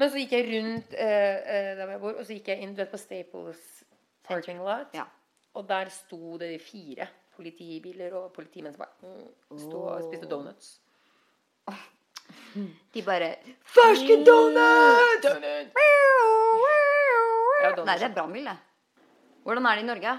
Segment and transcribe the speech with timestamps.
[0.00, 2.64] Men så gikk jeg rundt eh, eh, der hvor jeg bor, og så gikk jeg
[2.64, 3.64] inn du vet, på Staples
[4.24, 4.94] parking lot.
[4.96, 5.04] Ja.
[5.60, 10.78] Og der sto det fire politibiler og politimenn som bare mm, sto og spiste donuts.
[12.94, 13.34] De bare
[13.66, 15.24] Ferske donuts!
[15.26, 15.76] Donut!
[17.60, 17.86] Ja, donuts.
[17.86, 18.56] Nei, det er brannbil, det.
[19.44, 20.14] Hvordan er det i Norge?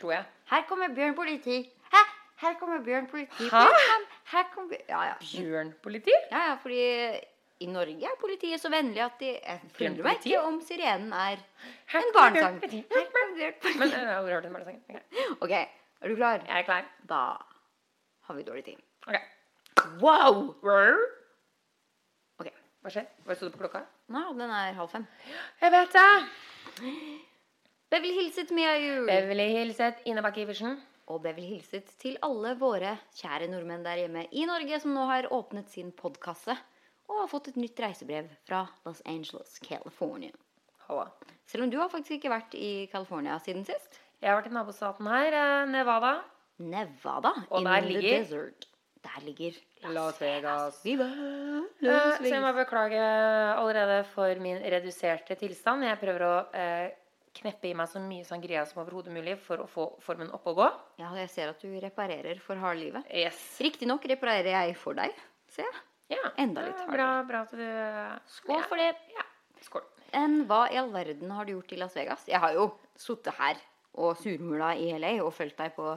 [0.00, 0.24] Tror jeg.
[0.50, 1.58] Her kommer Bjørn politi.
[1.92, 2.02] Hæ?
[2.40, 3.50] Her kommer Bjørn politi.
[3.52, 3.66] Hæ?
[4.30, 5.14] Her kommer vi, Ja, ja.
[5.20, 6.12] Bjørnpoliti?
[6.30, 6.80] ja, ja, fordi
[7.60, 11.36] i Norge er politiet så vennlig at de Jeg forundrer meg ikke om sirenen er
[11.98, 12.60] en barnesang.
[12.62, 15.02] Men jeg har aldri hørt den barnesangen.
[15.40, 16.40] Ok, er du klar?
[16.46, 16.86] Jeg er klar.
[17.08, 17.20] Da
[18.28, 18.78] har vi dårlig tid.
[19.06, 19.18] Ok.
[20.00, 20.54] Wow!
[22.40, 22.48] Ok,
[22.82, 23.06] Hva skjer?
[23.26, 23.82] Hva sto det på klokka?
[24.14, 25.04] Nei, den er halv fem.
[25.60, 26.08] Jeg vet det!
[27.90, 29.06] Beverly hilset Mia Juel.
[29.10, 30.76] Beverly Hilset, Ine Bakke Iversen.
[31.10, 35.26] Og Beverly hilset til alle våre kjære nordmenn der hjemme i Norge som nå har
[35.34, 36.54] åpnet sin podkasse
[37.10, 40.30] og har fått et nytt reisebrev fra Los Angeles, California.
[40.86, 41.08] Halla.
[41.50, 43.98] Selv om du har faktisk ikke vært i California siden sist.
[44.22, 46.12] Jeg har vært i nabostaten her, eh, Nevada.
[46.62, 47.32] Nevada.
[47.50, 48.66] Og in der the ligger- desert.
[49.02, 49.52] Der ligger
[49.94, 50.82] Las Vegas.
[50.84, 53.00] Viva Eh, Las Så jeg må beklage
[53.56, 55.82] allerede for min reduserte tilstand.
[55.82, 56.90] Jeg prøver å eh,
[57.36, 60.58] kneppe i meg så mye sangria som overhodet mulig for å få formen opp og
[60.60, 60.66] gå.
[61.02, 63.06] Ja, jeg ser at du reparerer for hardlivet.
[63.14, 63.38] Yes.
[63.62, 65.14] Riktignok reparerer jeg for deg,
[65.52, 65.80] ser jeg.
[66.16, 66.96] Ja, Enda litt hardere.
[66.96, 68.90] Bra, bra at du Skål for det.
[69.14, 69.26] Ja,
[69.62, 69.84] skål.
[70.18, 72.24] Enn hva i all verden har du gjort i Las Vegas?
[72.26, 72.66] Jeg har jo
[72.98, 73.60] sittet her
[74.00, 75.92] og surmula i LA og fulgt deg på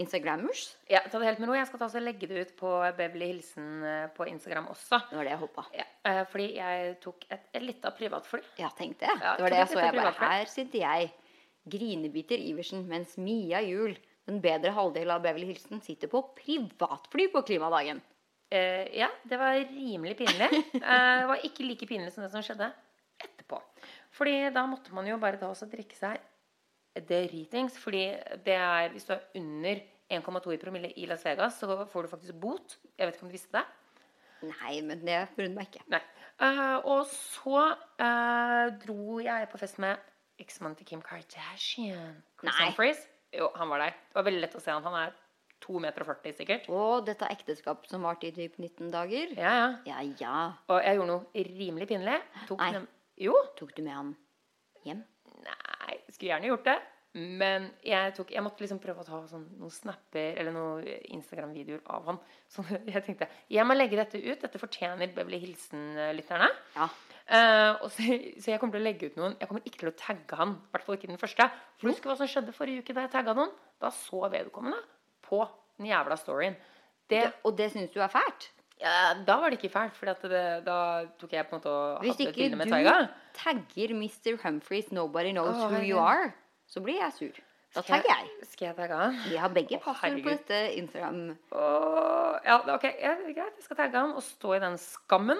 [0.00, 0.76] Instagrammers.
[0.88, 1.56] Ja, ta det helt med ro.
[1.56, 5.02] Jeg skal ta og legge det ut på Beverly Hilsen eh, på Instagram også.
[5.10, 5.64] Det var det jeg håpa.
[5.76, 8.40] Ja, eh, fordi jeg tok et, et lite privatfly.
[8.60, 8.96] Ja, jeg.
[9.02, 9.82] Ja, det var det jeg så.
[9.84, 11.12] Jeg bare, her sitter jeg,
[11.76, 17.44] grinebiter Iversen, mens Mia Juel, den bedre halvdel av Beverly Hilsen, sitter på privatfly på
[17.52, 18.00] klimadagen.
[18.52, 20.48] Uh, ja, det var rimelig pinlig.
[20.76, 20.80] Uh,
[21.20, 22.68] det var ikke like pinlig som det som skjedde
[23.22, 23.60] etterpå.
[24.12, 26.20] Fordi da måtte man jo bare ta oss og drikke seg
[26.96, 27.78] dritings.
[27.78, 28.04] Fordi
[28.44, 29.80] det er Hvis du er under
[30.12, 32.76] 1,2 i promille i Las Vegas, så får du faktisk bot.
[32.98, 33.64] Jeg vet ikke om du visste det?
[34.42, 35.84] Nei, men det forundrer meg ikke.
[35.92, 36.02] Nei.
[36.42, 37.60] Uh, og så
[38.02, 40.00] uh, dro jeg på fest med
[40.42, 42.16] eksmannen til Kim Kardashian.
[42.40, 42.56] Chris.
[42.58, 43.02] Humphries.
[43.32, 43.94] Jo, han var der.
[44.10, 44.82] Det var veldig lett å se han.
[44.84, 45.14] Han er
[45.62, 46.66] 2,40 meter sikkert.
[46.74, 49.32] Og dette ekteskapet som varte i typ 19 dager.
[49.38, 49.68] Ja, ja.
[49.86, 50.40] Ja, ja.
[50.68, 52.18] Og jeg gjorde noe rimelig pinlig.
[52.48, 52.72] Tok Nei.
[52.80, 52.90] nem-
[53.22, 53.36] Jo.
[53.56, 54.16] Tok du med han
[54.84, 55.04] hjem?
[56.12, 56.78] Skulle gjerne gjort det.
[57.12, 61.82] Men jeg, tok, jeg måtte liksom prøve å ta sånn, noen snapper eller noen Instagram-videoer
[61.92, 62.20] av han.
[62.48, 64.38] Så jeg tenkte jeg må legge dette ut.
[64.40, 66.48] Dette fortjener Beverly Hilsen-lytterne.
[66.76, 66.88] Ja.
[67.22, 68.06] Uh, så,
[68.42, 69.36] så jeg kommer til å legge ut noen.
[69.40, 70.56] Jeg kommer ikke til å tagge han.
[70.56, 71.48] I hvert fall ikke den første.
[71.80, 73.52] For husker hva som skjedde forrige uke da jeg tagga noen.
[73.82, 74.80] Da så vedkommende
[75.28, 75.44] på
[75.78, 76.56] den jævla storyen.
[77.12, 78.48] Det, Og det syns du er fælt?
[78.82, 82.20] Ja, da var det ikke fælt, for da tok jeg på en måte og Hvis
[82.20, 82.58] ikke du
[83.38, 84.36] tagger Mr.
[84.42, 86.32] Humphries 'Nobody knows oh, who you are',
[86.66, 87.42] så blir jeg sur.
[87.74, 88.48] Da tagger jeg.
[88.50, 89.14] Skal jeg tagge han?
[89.30, 91.38] Vi har begge passord på dette Instagram.
[91.50, 93.54] Oh, ja, ok, ja, greit.
[93.56, 95.38] Jeg skal tagge han og stå i den skammen.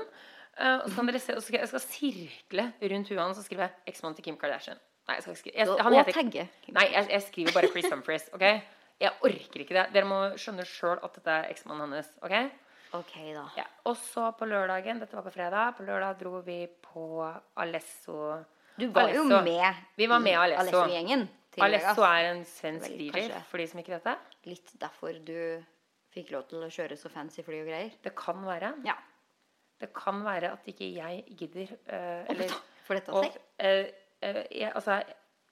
[0.52, 4.14] Uh, så kan dere se, skal jeg, skal sirkle rundt huet hans og skrive 'eksmann
[4.14, 4.80] til Kim Kardashian'.
[5.08, 6.48] Nei, jeg skal skrive jeg, han heter, tagge.
[6.68, 8.30] Nei, jeg, jeg skriver bare Chris Humphries.
[8.32, 8.60] Okay?
[9.00, 9.86] Jeg orker ikke det.
[9.94, 12.12] Dere må skjønne sjøl at dette er eksmannen hennes.
[12.22, 12.36] ok?
[12.98, 13.44] Ok, da.
[13.56, 13.66] Ja.
[13.88, 17.06] Og så på lørdagen, dette var på fredag, på lørdag dro vi på
[17.62, 18.16] Alesso.
[18.76, 20.84] Du var jo med Vi var med Alesso.
[21.52, 24.18] Til Alesso er en svensk dealer, for de som ikke vet det.
[24.48, 25.36] Litt derfor du
[26.12, 27.96] fikk lov til å kjøre så fancy fly og greier.
[28.04, 28.74] Det kan være.
[28.88, 28.96] Ja.
[29.80, 32.54] Det kan være at ikke jeg gidder Uh, eller,
[32.86, 33.40] For dette selv.
[33.58, 33.88] Uh,
[34.22, 35.00] uh, jeg, altså,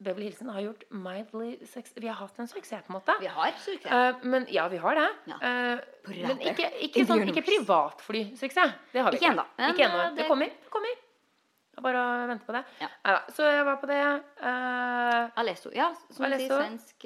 [0.01, 3.17] Beverly Hilsen har gjort mildly sex Vi har hatt en suksess, på en måte.
[3.21, 3.93] Vi har suksess.
[3.93, 5.09] Uh, men ja, vi har det.
[5.29, 5.37] Ja.
[5.37, 8.73] Uh, men ikke, ikke, sånn, ikke privatflysuksess.
[8.95, 10.47] Det har vi Ikke ennå, eh, Det det- kommer.
[10.65, 10.97] Det kommer.
[11.77, 12.65] Er bare å vente på det.
[12.81, 12.89] Ja.
[13.05, 14.01] Uh, så jeg var på det.
[15.37, 15.71] Alesso.
[15.75, 17.05] Ja, som sier, svensk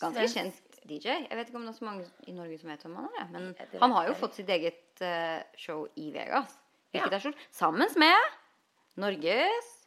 [0.00, 0.34] Ganske Svensk.
[0.34, 1.08] kjent DJ.
[1.30, 3.26] Jeg vet ikke om det er så mange i Norge som vet hvem han er.
[3.30, 5.00] Men Ja, han har jo fått sitt eget
[5.56, 6.58] show i Vegas.
[6.92, 7.16] Hvilket Ja.
[7.16, 7.36] er stort.
[7.52, 8.18] Sammen med
[8.96, 9.86] Norges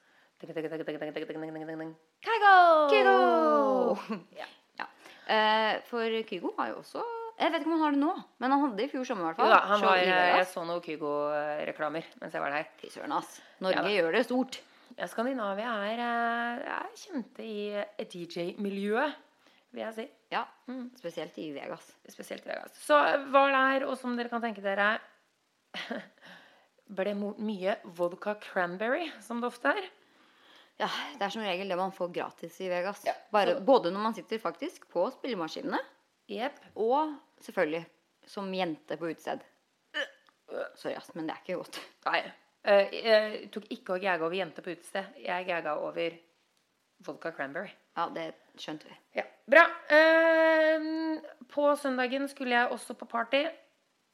[2.25, 2.56] Kygo!
[2.92, 3.98] Kygo!
[4.42, 4.48] Ja.
[4.80, 4.88] Ja.
[5.28, 7.02] Eh, for Kygo har jo også
[7.38, 9.28] Jeg vet ikke om han har det nå, men han hadde det i fjor sommer.
[9.28, 10.08] i hvert Jo da, han var, i
[10.40, 12.69] jeg så noen Kygo-reklamer mens jeg var der.
[12.81, 13.36] Fy søren, ass.
[13.62, 14.58] Norge Ja gjør det stort.
[14.98, 19.14] Ja, Skandinavia er, eh, er kjente i eh, DJ-miljøet,
[19.75, 20.08] vil jeg si.
[20.34, 20.90] Ja, Mm.
[21.00, 21.86] Spesielt i Vegas.
[22.12, 22.74] Spesielt i Vegas.
[22.84, 22.98] Så
[23.31, 24.98] var der, og som dere kan tenke dere
[26.98, 29.88] ble mye vodka cranberry, som det ofte er.
[30.77, 33.01] Ja, Det er som regel det man får gratis i Vegas.
[33.07, 35.79] Ja, Bare, både når man sitter faktisk på spillemaskinene,
[36.29, 36.59] yep.
[36.75, 37.85] og selvfølgelig
[38.29, 39.41] som jente på utested.
[40.75, 41.79] sorry, ass, men det er ikke godt.
[42.06, 42.21] Nei.
[42.68, 45.06] Eh, jeg tok ikke å gæga over jente på utested.
[45.24, 46.15] Jeg gæga over
[47.07, 47.71] vodka cranberry.
[47.97, 48.27] Ja, det
[48.59, 48.97] skjønte vi.
[49.18, 49.63] Ja, Bra.
[49.94, 50.88] Eh,
[51.53, 53.45] på søndagen skulle jeg også på party.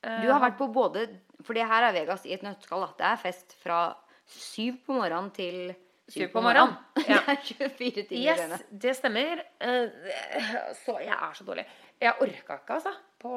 [0.03, 1.07] Eh, Du har vært på både
[1.43, 2.85] For det her er Vegas i et nøtteskall.
[2.97, 3.95] Det er fest fra
[4.25, 5.73] syv på morgenen til
[6.11, 6.73] Syv på morgenen.
[7.07, 7.21] Ja.
[7.27, 8.63] Det er 24 timer i Yes, døgnet.
[8.83, 9.43] det stemmer.
[9.63, 11.63] Eh, Så jeg er så dårlig.
[12.01, 12.91] Jeg orka ikke, altså,
[13.23, 13.31] på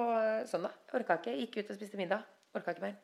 [0.51, 0.73] søndag.
[0.91, 1.37] Jeg orka ikke.
[1.45, 2.25] Gikk ut og spiste middag.
[2.59, 2.97] Orka ikke mer.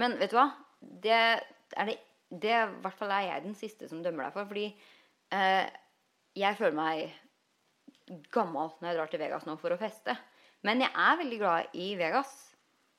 [0.00, 0.46] Men vet du hva?
[0.80, 1.98] Det er det
[2.32, 4.48] Det i hvert fall er jeg den siste som dømmer deg for.
[4.48, 4.64] Fordi
[5.36, 5.66] eh,
[6.40, 7.12] jeg føler meg
[8.32, 10.16] gammel når jeg drar til Vegas nå for å feste.
[10.64, 12.32] Men jeg er veldig glad i Vegas.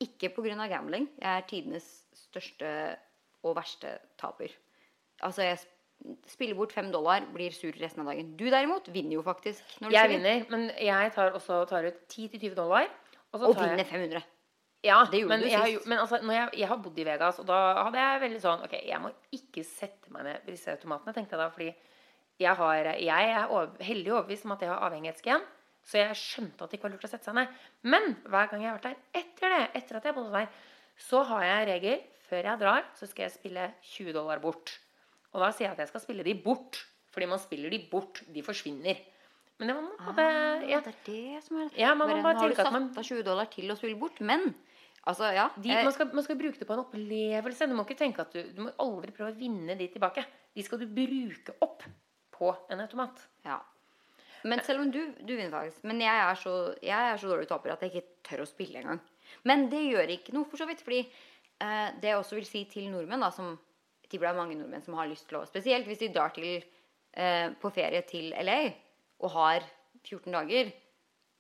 [0.04, 0.68] Ikke pga.
[0.70, 1.10] gambling.
[1.18, 1.88] Jeg er tidenes
[2.28, 2.70] største
[3.44, 4.54] og verste taper.
[5.24, 5.58] Altså, jeg
[6.04, 8.36] sp- spiller bort fem dollar, blir sur resten av dagen.
[8.38, 9.64] Du derimot vinner jo faktisk.
[9.90, 12.90] Jeg vinner, men jeg tar også tar ut 10-20 dollar.
[13.32, 14.24] Og, så Og vinner 500.
[14.84, 15.88] Ja, Det gjorde men du jeg, sist.
[15.88, 18.74] Men altså, jeg, jeg har bodd i Vegas, og da hadde jeg veldig sånn Ok,
[18.84, 21.50] jeg må ikke sette meg ned ved disse automatene, tenkte jeg da.
[21.56, 21.70] Fordi
[22.44, 25.46] jeg, har, jeg er over, heldig overbevist om at jeg har avhengighetsgen.
[25.88, 27.56] Så jeg skjønte at det ikke var lurt å sette seg ned.
[27.88, 30.48] Men hver gang jeg har vært der etter det, etter at jeg bodde der,
[31.08, 32.04] så har jeg en regel.
[32.28, 33.66] Før jeg drar, så skal jeg spille
[33.96, 34.78] 20 dollar bort.
[35.34, 36.80] Og da sier jeg at jeg skal spille de bort.
[37.14, 38.22] Fordi man spiller de bort.
[38.34, 39.02] De forsvinner.
[39.60, 42.24] Men det var noe Ah, det, ja, det er det som er Ja, man man
[42.24, 44.56] Bare, nå har du satt man- av 20 dollar til å spille bort, men
[45.06, 45.50] altså, ja.
[45.56, 47.68] de, eh, man, skal, man skal bruke det på en opplevelse.
[47.70, 50.26] Du må ikke tenke at du, du må aldri prøve å vinne de tilbake.
[50.56, 51.84] De skal du bruke opp
[52.34, 53.28] på en automat.
[53.46, 53.60] ja.
[54.44, 57.48] Men selv om du, du vinner faktisk Men jeg er, så, jeg er så dårlig
[57.48, 59.00] taper at jeg ikke tør å spille engang.
[59.48, 60.82] Men det gjør ikke noe, for så vidt.
[60.84, 63.60] Fordi eh, det jeg også vil si til nordmenn, da, som jeg
[64.14, 66.64] tipper det er mange nordmenn som har lyst til å Spesielt hvis de drar til,
[67.18, 68.62] eh, på ferie til LA
[69.24, 69.68] og har
[70.04, 70.72] 14 dager,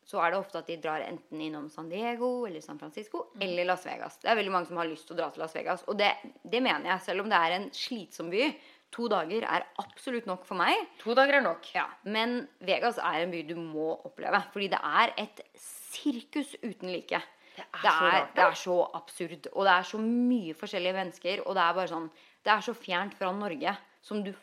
[0.03, 3.67] så er det ofte at de drar enten innom San Diego eller San Francisco eller
[3.69, 4.17] Las Vegas.
[4.19, 5.85] Det er veldig mange som har lyst til å dra til Las Vegas.
[5.87, 6.11] Og det,
[6.43, 8.49] det mener jeg, selv om det er en slitsom by.
[8.93, 10.75] To dager er absolutt nok for meg.
[11.01, 11.69] To dager er nok.
[11.73, 14.43] Ja, Men Vegas er en by du må oppleve.
[14.53, 17.23] Fordi det er et sirkus uten like.
[17.55, 19.49] Det er Det så er, rart, det er så absurd.
[19.53, 21.41] Og det er så mye forskjellige mennesker.
[21.47, 22.11] Og det er bare sånn
[22.43, 24.33] Det er så fjernt fra Norge som du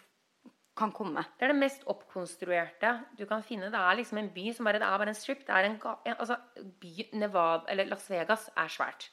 [0.81, 1.23] kan komme.
[1.37, 3.69] Det er det mest oppkonstruerte du kan finne.
[3.73, 5.45] Det er liksom en by som bare Det er bare en strip.
[5.47, 5.79] Det er en,
[6.15, 6.37] altså,
[6.81, 9.11] by, Nevada, eller Las Vegas er svært.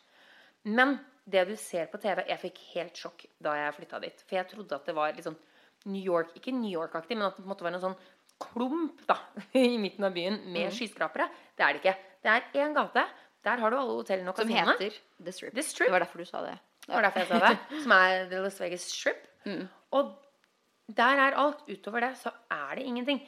[0.64, 4.24] Men det du ser på TV Jeg fikk helt sjokk da jeg flytta dit.
[4.28, 5.38] For jeg trodde at det var sånn
[5.88, 8.00] New York Ikke New York-aktig, men at det måtte være en sånn
[8.38, 9.18] klump da,
[9.58, 11.28] i midten av byen med skyskrapere.
[11.58, 11.96] Det er det ikke.
[12.24, 13.08] Det er én gate.
[13.48, 15.54] Der har du alle hotellene og Som heter The Strip.
[15.56, 15.88] The Strip.
[15.88, 16.58] Det var derfor du sa det.
[16.88, 17.58] Det var derfor jeg sa det.
[17.84, 19.26] Som er The Las Vegas Strip.
[19.98, 20.14] Og
[20.98, 21.66] der er alt.
[21.68, 23.20] Utover det så er det ingenting.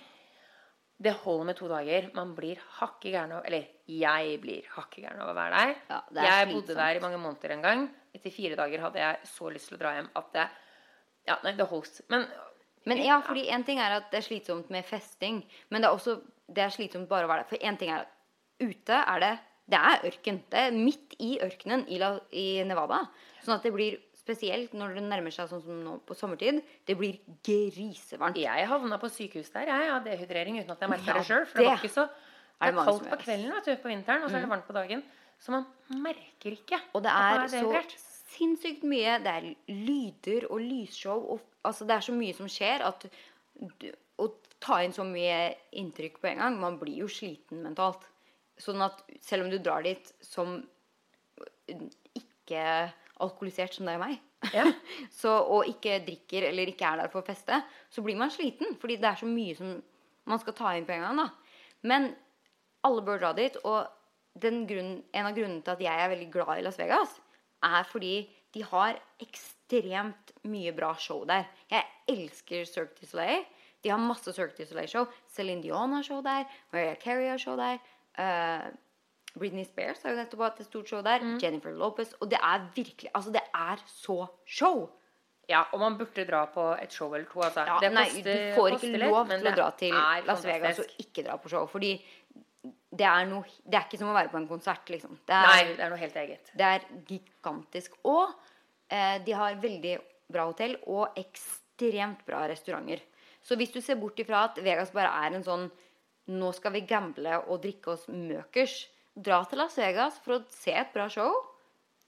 [1.00, 2.10] Det holder med to dager.
[2.16, 5.76] Man blir hakke gæren av Eller jeg blir hakke gæren av å være der.
[5.92, 6.68] Ja, det er jeg slitsomt.
[6.68, 7.86] bodde der i mange måneder en gang.
[8.16, 10.48] Etter fire dager hadde jeg så lyst til å dra hjem at det
[11.30, 12.02] Ja, nei, det holdt.
[12.10, 12.26] Men
[12.88, 15.94] Men ja, fordi en ting er at det er slitsomt med festing, men det er
[15.98, 17.50] også det er slitsomt bare å være der.
[17.52, 18.14] For en ting er at
[18.64, 19.34] ute er det
[19.69, 20.39] Det er ørken.
[20.50, 23.04] Det er midt i ørkenen i, La, i Nevada.
[23.44, 26.62] Sånn at det blir spesielt når det nærmer seg sånn som nå på sommertid.
[26.86, 28.38] Det blir grisevarmt.
[28.42, 31.48] jeg havna på sykehus der, jeg, av dehydrering uten at jeg merka Ja, det sjøl.
[31.50, 33.92] For det var ikke så er Det det er kaldt på kvelden vet du, på
[33.94, 35.04] vinteren, og så er det varmt på dagen.
[35.39, 35.66] Så man
[36.04, 37.83] merker ikke Og det at er så
[38.36, 39.18] sinnssykt mye.
[39.24, 43.07] Det er lyder og lysshow og altså Det er så mye som skjer at
[44.19, 44.28] å
[44.64, 48.04] ta inn så mye inntrykk på en gang Man blir jo sliten mentalt.
[48.59, 50.57] Sånn at selv om du drar dit som
[52.18, 52.63] ikke
[53.19, 54.25] alkoholisert som deg og meg,
[54.56, 54.63] Ja.
[55.19, 57.59] så, og ikke drikker eller ikke er der for å feste,
[57.92, 58.78] så blir man sliten.
[58.80, 59.73] Fordi det er så mye som
[60.30, 61.19] man skal ta inn på en gang.
[61.19, 61.28] da.
[61.83, 62.11] Men
[62.87, 63.57] alle bør dra dit.
[63.68, 63.87] Og
[64.39, 67.18] den grunnen, en av grunnene til at jeg er veldig glad i Las Vegas,
[67.68, 68.13] er fordi
[68.56, 71.45] de har ekstremt mye bra show der.
[71.69, 73.44] Jeg elsker Cirque du Soleil.
[73.83, 75.06] De har masse Cirque du Soleil-show.
[75.31, 76.47] Celine Dion har show der.
[76.71, 77.78] Maria Carey har show der.
[78.19, 78.69] Eh,
[79.40, 81.23] Britney Spears har jo nettopp hatt et stort show der.
[81.42, 82.14] Jennifer Lopez.
[82.19, 84.88] Og det er virkelig Altså, det er så show!
[85.49, 87.42] Ja, og man burde dra på et show eller to.
[87.42, 87.64] Altså.
[87.66, 89.95] Ja, det nei, koster- du får ikke lov til å dra til
[90.28, 91.66] Las Vegas og ikke dra på show.
[91.71, 91.95] Fordi
[92.99, 95.18] det er, noe, det er ikke som å være på en konsert, liksom.
[95.26, 96.52] Det er, Nei, det er noe helt eget.
[96.57, 97.97] det er gigantisk.
[98.06, 98.30] Og
[98.90, 99.95] eh, de har veldig
[100.30, 103.02] bra hotell og ekstremt bra restauranter.
[103.42, 105.69] Så hvis du ser bort ifra at Vegas bare er en sånn
[106.30, 108.88] Nå skal vi gamble og drikke oss møkers.
[109.19, 111.31] Dra til Las Vegas for å se et bra show.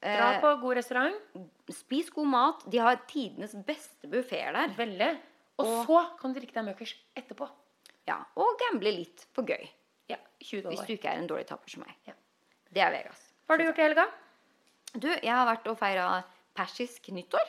[0.02, 1.16] Dra Eh, på god restaurant.
[1.70, 2.64] spis god mat.
[2.70, 4.70] De har tidenes beste buffeer der.
[4.78, 5.12] Veldig.
[5.60, 7.50] Og, Og- så kan du drikke deg møkers etterpå.
[8.08, 9.68] Ja, og gamble litt for gøy.
[10.10, 11.94] Ja, 20 Hvis du ikke er en dårlig taper som meg.
[12.08, 12.14] Ja.
[12.74, 13.34] Det er Vegas.
[13.46, 14.08] Hva har du gjort i helga?
[14.98, 16.24] Du, jeg har vært og feira
[16.56, 17.48] persisk nyttår.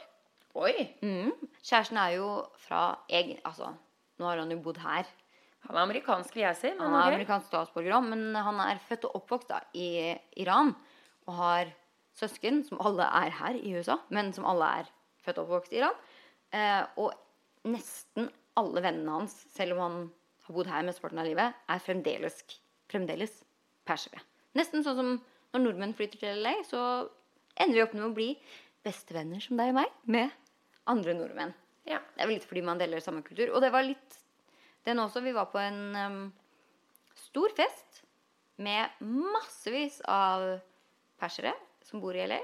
[0.54, 0.94] Oi!
[1.02, 1.32] Mm.
[1.62, 3.40] Kjæresten er jo fra egen...
[3.44, 3.74] Altså,
[4.18, 5.06] nå har han jo bodd her.
[5.68, 6.72] Han er amerikansk, vil jeg si.
[6.74, 7.18] Men Han er okay.
[7.18, 10.74] amerikansk statsborger òg, men han er født og oppvokst da, i Iran.
[11.28, 11.70] Og har
[12.18, 14.90] søsken, som alle er her i USA, men som alle er
[15.24, 16.00] født og oppvokst i Iran.
[16.52, 17.14] Eh, og
[17.68, 18.28] nesten
[18.58, 19.98] alle vennene hans, selv om han
[20.46, 22.42] har bodd her mesteparten av livet, er fremdeles,
[22.90, 23.38] fremdeles
[23.88, 24.20] persere.
[24.58, 25.12] Nesten sånn som
[25.52, 26.82] når nordmenn flytter til LA, så
[27.60, 28.30] ender vi opp med å bli
[28.84, 30.32] bestevenner som deg og meg, med
[30.90, 31.54] andre nordmenn.
[31.88, 32.00] Ja.
[32.14, 33.52] Det er vel litt fordi man deler samme kultur.
[33.54, 34.18] Og det var litt
[34.86, 35.22] den også.
[35.24, 36.22] Vi var på en um,
[37.14, 38.02] stor fest
[38.62, 40.60] med massevis av
[41.20, 41.54] persere
[41.86, 42.40] som bor i LA,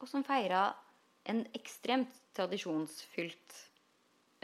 [0.00, 0.68] og som feira
[1.30, 3.60] en ekstremt tradisjonsfylt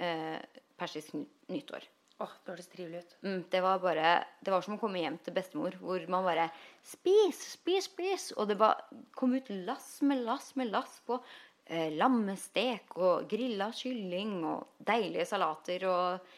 [0.01, 0.39] eh,
[0.81, 1.17] persisk
[1.51, 1.85] nyttår.
[2.21, 3.15] Åh, det hørtes trivelig ut.
[3.25, 4.09] Mm, det var bare
[4.45, 6.51] Det var som å komme hjem til bestemor, hvor man bare
[6.85, 8.27] Spis, spis, spis!
[8.37, 8.83] Og det var,
[9.17, 11.17] kom ut lass med lass med lass på
[11.65, 16.33] eh, lammestek og grilla kylling og deilige salater og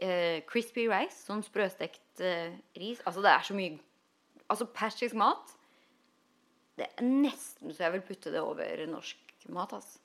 [0.00, 3.00] eh, crispy rice, sånn sprøstekt eh, ris.
[3.06, 3.78] Altså, det er så mye
[4.50, 5.52] Altså, persisk mat
[6.74, 10.00] Det er nesten så jeg vil putte det over norsk mat, altså.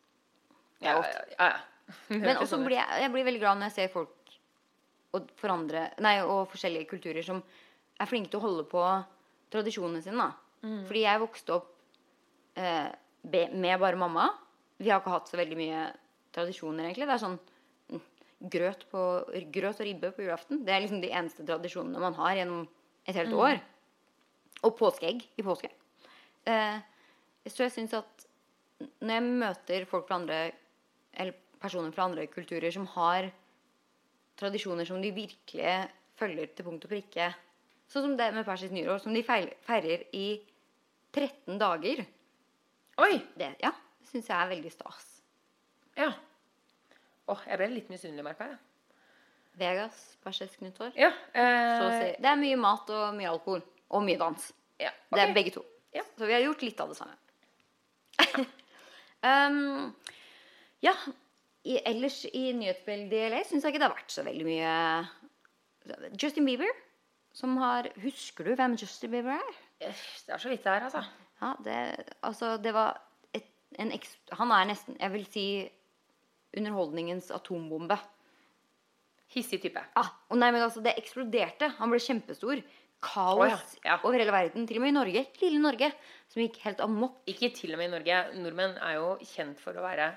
[0.79, 1.07] Det er Ja, godt.
[1.07, 1.47] ja, ja.
[1.55, 1.63] ja.
[2.21, 4.13] Men også blir jeg, jeg blir veldig glad når jeg ser folk
[5.15, 7.39] og, for andre, nei, og forskjellige kulturer som
[8.01, 8.81] er flinke til å holde på
[9.53, 10.25] tradisjonene sine.
[10.25, 10.65] Da.
[10.65, 10.81] Mm.
[10.89, 11.69] Fordi jeg vokste opp
[12.59, 12.89] eh,
[13.55, 14.25] med bare mamma.
[14.81, 15.85] Vi har ikke hatt så veldig mye
[16.35, 17.07] tradisjoner, egentlig.
[17.07, 17.37] Det er sånn
[18.41, 19.01] grøt, på,
[19.51, 20.63] grøt og ribbe på julaften.
[20.65, 22.67] Det er liksom de eneste tradisjonene man har gjennom
[23.07, 23.19] et Mm.
[23.21, 23.61] helt år.
[24.63, 25.69] Og påskeegg i påske.
[26.45, 26.79] Eh,
[27.47, 28.25] så jeg syns at
[29.01, 30.51] når jeg møter folk fra andre
[31.13, 33.31] eller personer fra andre kulturer som har
[34.37, 35.89] tradisjoner som de virkelig
[36.19, 37.33] følger til punkt og prikke,
[37.87, 40.41] sånn som det med persisk nyår, som de feirer i
[41.13, 42.05] 13 dager,
[42.97, 43.21] Oi!
[43.37, 43.71] det ja,
[44.03, 45.21] syns jeg er veldig stas.
[45.97, 46.11] Ja.
[47.31, 48.57] Åh, jeg ble litt misunnelig, merka jeg.
[49.57, 50.91] Vegas, persisk nyttår.
[50.99, 51.11] Ja.
[51.33, 52.15] Eh.
[52.19, 53.63] Det er mye mat og mye alkohol.
[53.95, 54.49] Og mye dans.
[54.81, 54.91] ja.
[55.13, 55.63] Det er begge to.
[55.95, 56.03] Ja.
[56.17, 57.15] Så vi har gjort litt av det samme.
[59.23, 59.93] um,
[60.87, 60.93] ja,
[61.63, 64.73] i, ellers i nyhetsbildet i LA syns jeg ikke det har vært så veldig mye
[66.19, 66.71] Justin Bieber,
[67.35, 69.55] som har Husker du hvem Justin Bieber er?
[69.79, 71.03] Eh, Det er så vidt det er, altså.
[71.41, 71.79] Ja, det,
[72.23, 72.99] altså, det var
[73.35, 73.47] et,
[73.79, 73.91] en
[74.39, 75.45] Han er nesten, jeg vil si,
[76.57, 77.97] underholdningens atombombe.
[79.35, 79.81] Hissig type.
[79.97, 81.71] Ah, og nei, men altså, det eksploderte.
[81.79, 82.61] Han ble kjempestor.
[83.05, 83.57] Kaos oh, ja.
[83.85, 83.95] Ja.
[84.07, 84.65] over hele verden.
[84.69, 85.25] Til og med i Norge.
[85.41, 85.89] Lille Norge.
[86.31, 87.17] Som gikk helt amok.
[87.29, 88.19] Ikke til og med i Norge.
[88.39, 90.11] Nordmenn er jo kjent for å være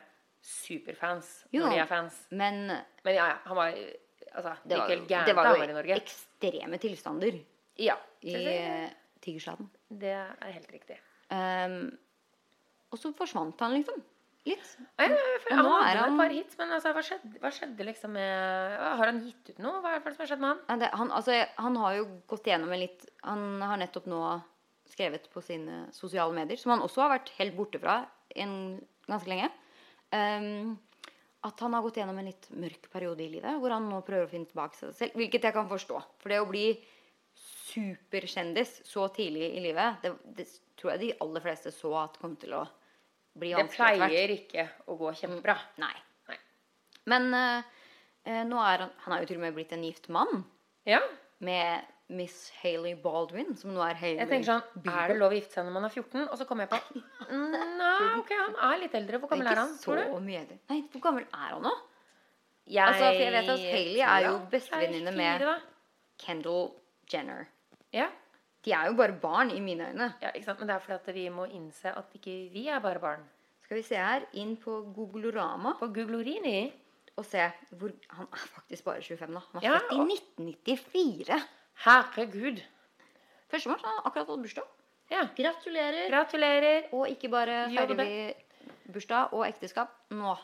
[0.48, 1.64] superfans Jo.
[1.64, 2.20] når de er fans.
[2.30, 2.60] Men
[3.04, 3.74] Men ja, ja, han var
[4.28, 5.94] Altså, det det var, helt gærent det var jo var i Norge.
[5.96, 7.38] ekstreme tilstander
[7.80, 7.94] Ja.
[8.22, 8.90] i eh,
[9.24, 9.70] Tigerstaden.
[9.88, 10.98] det er helt riktig.
[11.32, 11.98] Um,
[12.92, 14.02] og så forsvant han liksom.
[14.48, 14.68] Litt.
[14.98, 15.16] Ja, ja,
[15.50, 19.10] han hadde han- et par hits, men altså, hva, skjedde, hva skjedde liksom med Har
[19.10, 19.82] han gitt ut noe?
[19.84, 20.60] Hva er det som har skjedd med han?
[20.68, 24.22] Ja, det, han, altså, han har jo gått gjennom en litt Han har nettopp nå
[24.88, 27.98] skrevet på sine sosiale medier, som han også har vært helt borte fra
[28.40, 28.54] en,
[29.06, 29.50] ganske lenge,
[30.16, 30.78] um,
[31.44, 34.24] at han har gått gjennom en litt mørk periode i livet, hvor han nå prøver
[34.24, 35.18] å finne tilbake seg selv.
[35.20, 36.00] Hvilket jeg kan forstå.
[36.22, 36.64] For det å bli
[37.68, 42.34] superkjendis så tidlig i livet, det, det tror jeg de aller fleste så at kom
[42.40, 42.64] til å
[43.40, 44.10] bli Det vanskelig etter hvert.
[44.10, 45.56] pleier ikke å gå kjempebra.
[45.78, 45.94] Nei.
[46.28, 46.38] Nei.
[47.06, 47.62] Men eh,
[48.26, 50.44] eh, nå er han Han er jo til og med blitt en gift mann
[50.86, 51.00] Ja.
[51.40, 55.36] med Miss Hailey Baldwin, som nå er Hayley Jeg tenker sånn Er det lov å
[55.36, 56.28] gifte seg når man er 14?
[56.32, 57.02] Og så kommer jeg på
[57.32, 59.18] Nei, ok, han er litt eldre.
[59.20, 59.74] Hvor gammel er han?
[59.82, 60.20] Tror du?
[60.24, 60.56] mye eldre.
[60.70, 61.74] Nei, hvor gammel er han nå?
[62.68, 65.62] Jeg, Altså, for jeg vet at Hailey er jo bestevenninne er med-
[66.18, 66.72] Kendal.
[67.08, 67.46] Jenner.
[67.94, 68.08] Ja.
[68.64, 70.14] De er jo bare barn i mine øyne.
[70.22, 70.58] ja, ikke sant?
[70.60, 73.22] Men det er fordi at vi må innse at ikke vi er bare barn.
[73.64, 75.74] Skal vi se her, inn på Googlorama.
[75.78, 76.72] På Googlorini
[77.18, 77.42] og se
[77.76, 79.40] hvor Han er faktisk bare 25, da.
[79.52, 81.40] Han er Ja, født i 1994.
[81.84, 82.60] Herregud.
[83.50, 83.82] Første mars.
[83.84, 84.64] Har akkurat hatt bursdag.
[85.10, 85.22] Ja.
[85.36, 86.08] Gratulerer.
[86.10, 86.88] Gratulerer.
[86.92, 88.34] Og ikke bare feirer vi
[88.92, 89.94] bursdag og ekteskap.
[90.10, 90.34] Nå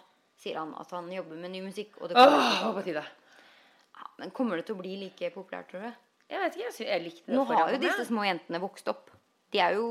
[0.40, 1.98] sier han at han jobber med ny musikk.
[2.00, 3.02] Og det kommer Åh, på tide.
[3.04, 5.92] ja, men kommer det til å bli like populært, tror du?
[6.30, 9.10] Jeg vet ikke, jeg, jeg likte det Nå har jo disse små jentene vokst opp.
[9.52, 9.88] De er jo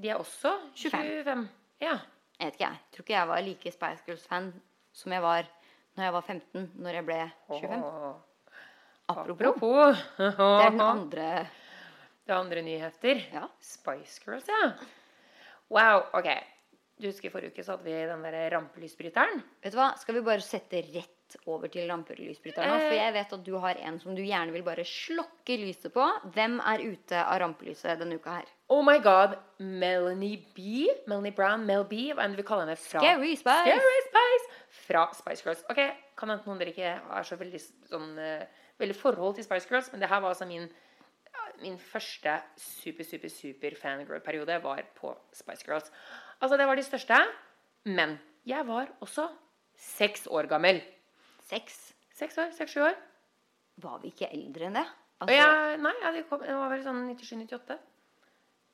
[0.00, 1.24] De er også 25.
[1.24, 1.46] 25.
[1.82, 1.96] Ja.
[2.40, 2.82] Jeg vet ikke, jeg.
[2.92, 4.52] Tror ikke jeg var like Spice Girls-fan
[4.96, 5.48] som jeg var
[5.96, 7.18] når jeg var 15, når jeg ble
[7.48, 7.82] 25.
[7.84, 8.14] Åh.
[9.10, 9.34] Apropos.
[9.34, 10.04] Apropos.
[10.16, 11.26] Det er den andre
[12.24, 13.22] Det er andre nyheter.
[13.34, 13.46] Ja.
[13.60, 14.72] Spice Girls, ja.
[15.70, 16.28] Wow, ok.
[17.00, 19.40] Du husker Forrige uke så hadde vi den der rampelysbryteren.
[19.64, 19.90] Vet du hva?
[19.98, 22.78] Skal vi bare sette rett over til rampelysbryteren nå?
[22.82, 23.00] For Eh.
[23.00, 26.04] jeg vet at du har en som du gjerne vil bare slokke lyset på.
[26.34, 28.44] Hvem er ute av rampelyset denne uka her?
[28.68, 30.86] Oh my god, Melanie B.
[31.06, 32.12] Melanie Brown, Mel B.
[32.14, 33.64] Hva enn du vil kalle henne fra Scary Spice.
[33.66, 34.60] Scary Spice!
[34.86, 35.64] Fra Spice Girls.
[35.70, 35.80] Ok,
[36.20, 38.46] Kan hende noen dere ikke har så veldig, sånn, eh,
[38.78, 40.68] veldig forhold til Spice Girls, men det her var altså min
[41.60, 45.90] Min første super, super, super fangirl-periode var på Spice Girls.
[46.40, 47.18] Altså, det var de største.
[47.84, 49.26] Men jeg var også
[49.76, 50.80] seks år gammel.
[51.50, 51.78] Seks.
[52.14, 52.52] Seks år?
[52.54, 52.98] Seks-sju år.
[53.82, 54.86] Var vi ikke eldre enn det?
[55.20, 57.76] Altså, jeg, nei, ja, det, kom, det var vel sånn 97-98.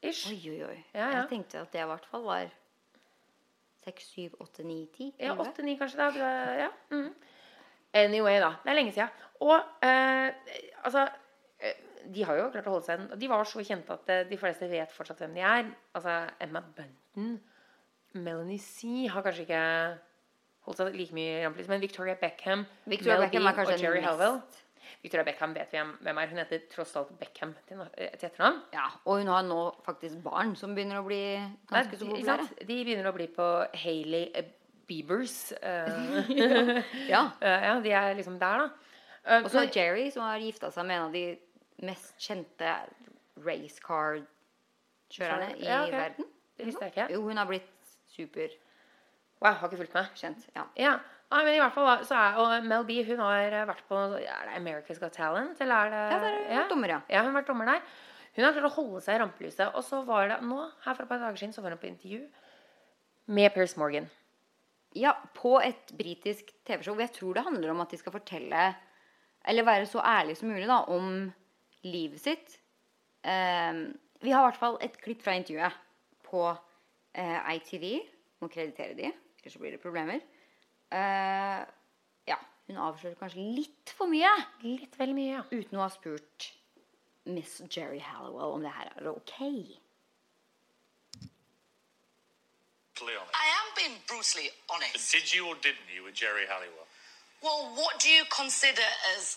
[0.06, 0.28] Ish.
[0.30, 0.76] Oi, oi, oi.
[0.92, 1.08] Ja, ja.
[1.22, 2.52] Jeg tenkte at det i hvert fall var
[3.86, 5.08] seks, syv, åtte, ni, ti.
[5.22, 6.04] Ja, åtte-ni kanskje.
[6.18, 6.34] Da.
[6.60, 6.68] Ja.
[6.92, 7.08] Mm.
[7.96, 8.52] Anyway, da.
[8.62, 9.24] Det er lenge siden.
[9.46, 11.06] Og eh, altså
[11.64, 11.80] eh,
[12.12, 14.68] De har jo klart å holde seg De var så kjente at eh, de fleste
[14.70, 15.70] vet fortsatt hvem de er.
[15.96, 17.38] Altså Emma Bunton,
[18.16, 19.64] Melanie C har kanskje ikke
[20.66, 24.06] holdt seg like mye i rampelyset, men Victoria Beckham, Victoria Mel Beckham og Jerry Howell
[24.06, 24.40] Halwell.
[25.02, 26.26] Victoria Beckham vet vi hvem er.
[26.30, 28.58] Hun heter tross alt Beckham til, eh, til etternavn.
[28.74, 31.22] Ja, og hun har nå faktisk barn som begynner å bli
[31.70, 32.48] ganske så populære.
[32.66, 33.46] De begynner å bli på
[33.84, 34.24] Hailey
[34.86, 35.52] Biebers.
[35.62, 36.22] Uh,
[37.12, 37.22] Ja.
[37.42, 38.64] Eh, ja, de er liksom der, da.
[39.26, 41.38] Uh, Og så Jerry, som har gifta seg med en av de
[41.82, 42.76] mest kjente
[43.42, 45.98] racecar-kjørerne i Ja, okay.
[45.98, 46.24] verden.
[46.56, 47.08] Det visste jeg ikke.
[47.12, 47.72] Jo, hun har blitt
[48.14, 48.62] superkjent.
[49.46, 50.42] Wow, har ikke fulgt med.
[50.56, 50.64] Ja.
[50.76, 53.82] Ja, Ah, men i hvert fall så er Og Mel B hun har eh, vært
[53.88, 56.98] på Er det America's Got Talent, eller er det Ja, det er vært dommer, ja.
[57.10, 57.22] ja.
[57.24, 57.80] Hun har vært dommer der.
[58.36, 59.72] Hun har klart å holde seg i rampelyset.
[59.74, 61.88] Og så var det nå, her for et par dager siden, så var hun på
[61.90, 62.20] intervju
[63.26, 64.06] med Pierce Morgan.
[64.94, 66.94] ja, på et britisk TV-show.
[67.00, 68.74] Jeg tror det handler om at de skal fortelle
[69.46, 71.32] Eller være så ærlige som mulig da, om
[71.82, 72.58] livet sitt.
[73.26, 75.74] Um, vi har i hvert fall et klipp fra intervjuet
[76.26, 77.84] på uh, ITV.
[78.42, 79.12] Må kreditere de,
[79.46, 80.20] ellers så blir det problemer.
[80.90, 81.62] Uh,
[82.26, 82.36] ja,
[82.66, 84.30] hun avslører kanskje litt for mye.
[84.66, 85.42] Litt vel mye, ja.
[85.52, 86.50] uten å ha spurt
[87.26, 89.38] Miss Jerry Halliwell om det her er ok.
[92.96, 95.12] I am being brutally honest.
[95.12, 96.88] Did you or didn't you with Jerry Halliwell?
[97.42, 99.36] Well, what do you consider as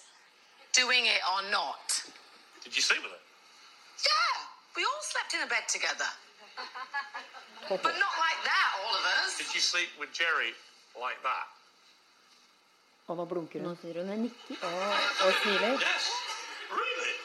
[0.71, 2.01] doing it or not?
[2.63, 3.23] Did you sleep with her?
[4.07, 4.33] Yeah,
[4.77, 6.07] we all slept in a bed together.
[7.69, 9.37] But not like that, all of us.
[9.37, 10.51] Did you sleep with Jerry
[11.05, 11.45] like that?
[13.09, 13.77] Og nå blunker Nå hun.
[13.81, 14.55] sier hun en nikker.
[14.61, 14.67] Og,
[15.25, 15.71] og smiler.
[15.81, 16.05] Yes.
[16.79, 17.15] Really?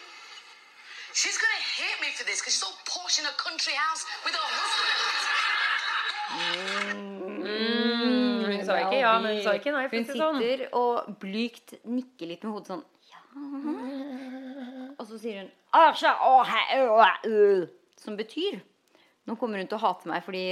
[1.20, 4.34] She's gonna hate me for this because she's so posh in a country house with
[4.40, 5.44] her husband.
[6.34, 9.84] Mm, hun sa ikke ja, men hun sa ikke nei.
[9.92, 10.38] Hun sånn.
[10.40, 13.20] sitter og blygt nikker litt med hodet sånn ja.
[14.98, 15.50] Og så sier hun
[18.04, 18.54] Som betyr
[19.24, 20.44] Nå kommer hun til å hate meg fordi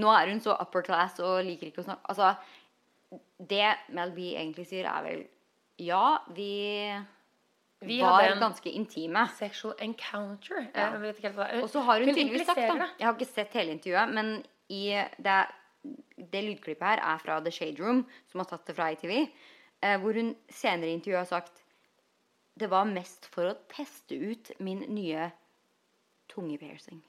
[0.00, 2.32] nå er hun så upper class og liker ikke å snakke Altså,
[3.38, 5.24] det Mel B egentlig sier, er vel
[5.82, 6.50] Ja, vi,
[7.84, 9.26] Vi var ganske intime.
[9.38, 10.66] sexual encounter.
[10.74, 10.92] Ja.
[10.94, 11.48] Jeg vet ikke helt hva.
[11.62, 12.88] Og så har hun, Hun tydeligvis sagt da.
[12.98, 14.30] Jeg har ikke sett hele intervjuet, men
[14.72, 14.84] i
[15.18, 15.40] det,
[16.32, 19.12] det lydklippet her er fra The Shade Room, som har tatt det fra ITV,
[19.82, 21.64] eh, hvor hun senere i intervjuet har sagt
[22.54, 25.32] det var mest for å teste ut min nye
[26.30, 27.02] tungepiercing.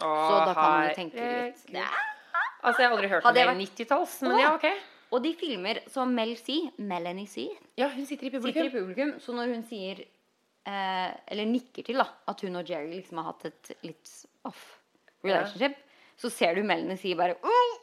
[0.00, 1.14] Så da kan du tenke
[1.46, 1.62] litt.
[1.72, 2.04] Det er,
[2.66, 4.64] Altså, jeg har aldri hørt om det 90-talls, men ja, ok.
[5.14, 7.44] og de filmer som Mel C, Melanie C,
[7.78, 8.66] Ja, hun sitter i sitter publikum.
[8.66, 10.00] i publikum, så når hun sier
[10.66, 14.10] eh, Eller nikker til da at hun og Jerry liksom har hatt et litt
[14.44, 14.64] off
[15.22, 15.76] relationship,
[16.18, 17.76] så ser du Melanie si bare «Åh!»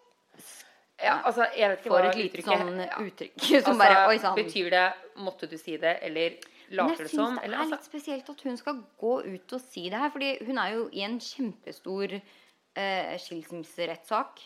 [1.03, 2.97] Ja, altså, jeg vet ikke Får hva et lite uttrykket- sånn ja.
[3.07, 4.35] uttrykk som Altså, bare Oi sann.
[4.37, 4.83] Betyr det
[5.17, 6.37] 'måtte du si det', eller
[6.69, 9.85] Men jeg syns det er litt altså, spesielt at hun skal gå ut og si
[9.91, 10.13] det her.
[10.13, 14.43] Fordi hun er jo i en kjempestor uh, skilsmisserettssak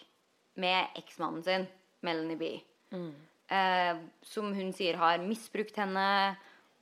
[0.61, 1.67] med eksmannen sin,
[2.05, 2.51] Melanie B.
[2.95, 3.11] Mm.
[3.47, 6.07] Uh, som hun sier har misbrukt henne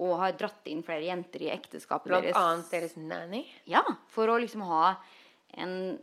[0.01, 2.39] og har dratt inn flere jenter i ekteskapet blant deres.
[2.39, 3.45] annet deres nanny.
[3.69, 4.97] Ja, for å liksom ha
[5.55, 5.95] en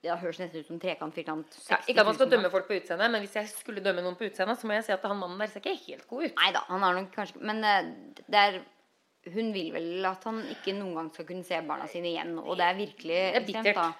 [0.00, 2.68] Det høres nesten ut som trekant, firkant, 60 Ja, ikke at man skal dømme folk
[2.70, 5.02] på utseende, men hvis jeg skulle dømme noen på utseende, så må jeg si at
[5.04, 6.38] han mannen der ser ikke helt god ut.
[6.38, 7.90] Neida, han har nok kanskje Men eh,
[8.24, 8.60] det er
[9.28, 12.38] hun vil vel at han ikke noen gang skal kunne se barna sine igjen.
[12.40, 13.90] Og det er virkelig er ekstremt, da.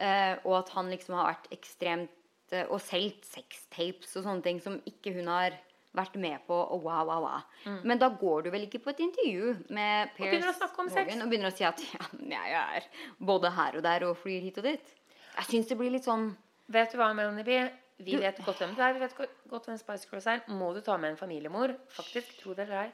[0.00, 4.58] Eh, og at han liksom har vært ekstremt eh, Og solgt sextapes og sånne ting
[4.64, 5.56] som ikke hun har
[5.96, 6.56] vært med på.
[6.56, 7.76] Og wow, wow, wow.
[7.84, 10.16] Men da går du vel ikke på et intervju med Mm.
[10.16, 12.88] Pierce Morgan og begynner å si at ja, jeg er
[13.20, 14.96] både her og der og flyr hit og dit.
[15.36, 16.30] Jeg syns det blir litt sånn
[16.72, 17.58] Vet du hva, Melanie B?
[18.02, 18.92] Vi Du- vet godt hvem det er.
[18.92, 19.14] Vi vet
[19.48, 20.40] godt hvem Spice Girls er.
[20.48, 21.76] Må du ta med en familiemor?
[21.88, 22.92] Faktisk, tro det eller ei.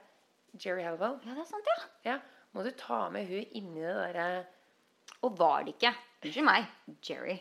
[0.60, 1.18] Jerry Halwell.
[1.24, 2.12] Ja, det er sant, ja.
[2.12, 2.18] Ja,
[2.54, 4.46] må du ta med hun inni det derre
[5.22, 6.66] Og var det ikke Unnskyld meg,
[7.02, 7.40] Jerry,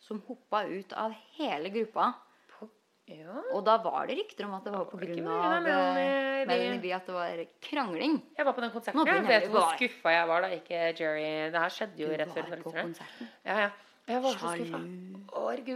[0.00, 2.14] som hoppa ut av hele gruppa.
[3.08, 3.42] Ja.
[3.52, 5.60] Og da var det rykter om at det var pga.
[5.60, 6.46] Melanie Bee?
[6.46, 8.22] Melanie at det var krangling.
[8.38, 9.04] Jeg var på den konserten.
[9.06, 12.48] Jeg vet hvor skuffa jeg var da ikke Jerry Det her skjedde jo rett før
[12.48, 13.28] var på konserten.
[13.44, 13.70] Ja, ja.
[14.08, 14.80] Jeg var så skuffa.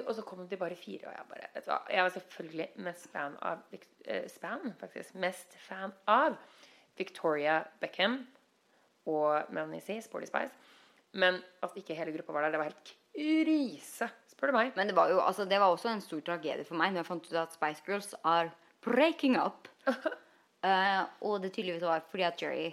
[0.06, 1.78] Og så kom de bare fire, og jeg bare vet du hva?
[1.92, 5.14] Jeg var selvfølgelig mest fan av eh, Span, faktisk.
[5.22, 6.36] Mest fan av
[6.98, 8.18] Victoria Beckham
[9.06, 10.52] og Melanie C, Sporty Spice.
[11.16, 14.72] Men at ikke hele gruppa var der, det var helt krise, spør du meg.
[14.76, 17.10] Men det var jo altså, det var også en stor tragedie for meg når jeg
[17.12, 18.50] fant ut at Spice Girls are
[18.84, 19.70] breaking up.
[19.86, 22.66] uh, og det tydeligvis var fordi at Jerry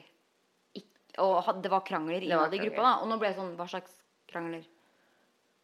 [0.76, 0.90] ikke,
[1.24, 2.82] Og had- det var krangler innad i gruppa.
[2.82, 4.00] da Og nå ble det sånn Hva slags
[4.32, 4.66] krangler?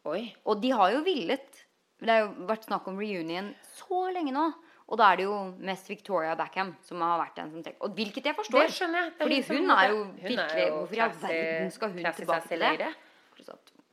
[0.08, 0.22] Oi.
[0.48, 1.60] Og de har jo villet.
[2.00, 4.46] Det har jo vært snakk om reunion så lenge nå.
[4.90, 7.94] Og da er det jo mest Victoria Backham som har vært den som tenker Og
[7.94, 8.64] hvilket jeg forstår.
[8.66, 9.12] Det skjønner jeg.
[9.12, 12.90] Det Fordi hun er jo virkelig Hvorfor i all verden skal hun tilbake til det?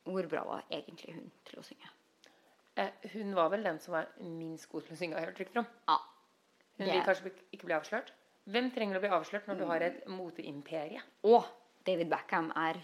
[0.08, 1.92] Hvor bra var egentlig hun til å synge?
[2.78, 5.42] Eh, hun var vel den som var minst god til å synge, har jeg hørt
[5.44, 5.70] rykter om.
[5.90, 5.98] Ja.
[6.78, 8.12] Hun vil kanskje ikke bli avslørt.
[8.48, 11.02] Hvem trenger å bli avslørt når du har et moteimperie?
[11.28, 11.48] Og
[11.88, 12.80] David Backham er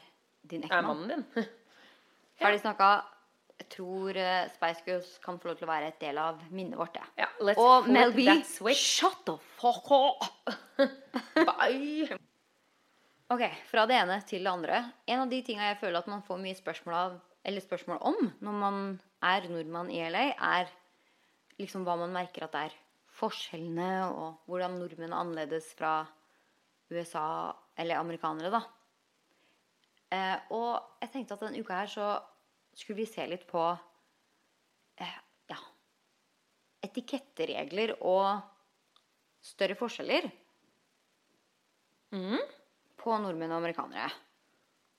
[0.50, 1.46] din Er mannen din?
[2.42, 2.90] Ferdig snakka.
[3.64, 6.76] Jeg tror eh, Spice Girls kan få lov til å være et del av minnet
[6.76, 6.98] vårt.
[7.16, 7.30] Ja.
[7.56, 8.28] Og Mel B,
[8.76, 10.52] shut the fuck up!
[11.48, 12.18] Bye.
[13.32, 14.82] Ok, fra det ene til det andre.
[15.08, 17.16] En av de tinga jeg føler at man får mye spørsmål av,
[17.48, 18.82] eller spørsmål om når man
[19.24, 20.68] er nordmann i LA, er
[21.62, 22.78] liksom hva man merker at det er
[23.16, 26.02] forskjellene, og hvordan nordmenn er annerledes fra
[26.92, 28.66] USA eller amerikanere, da.
[30.14, 32.12] Eh, og jeg tenkte at denne uka her så
[32.78, 33.64] skulle vi se litt på
[35.02, 35.18] eh,
[35.52, 35.60] ja,
[36.88, 38.42] etiketteregler og
[39.44, 40.30] større forskjeller
[43.04, 44.12] på nordmenn og amerikanere.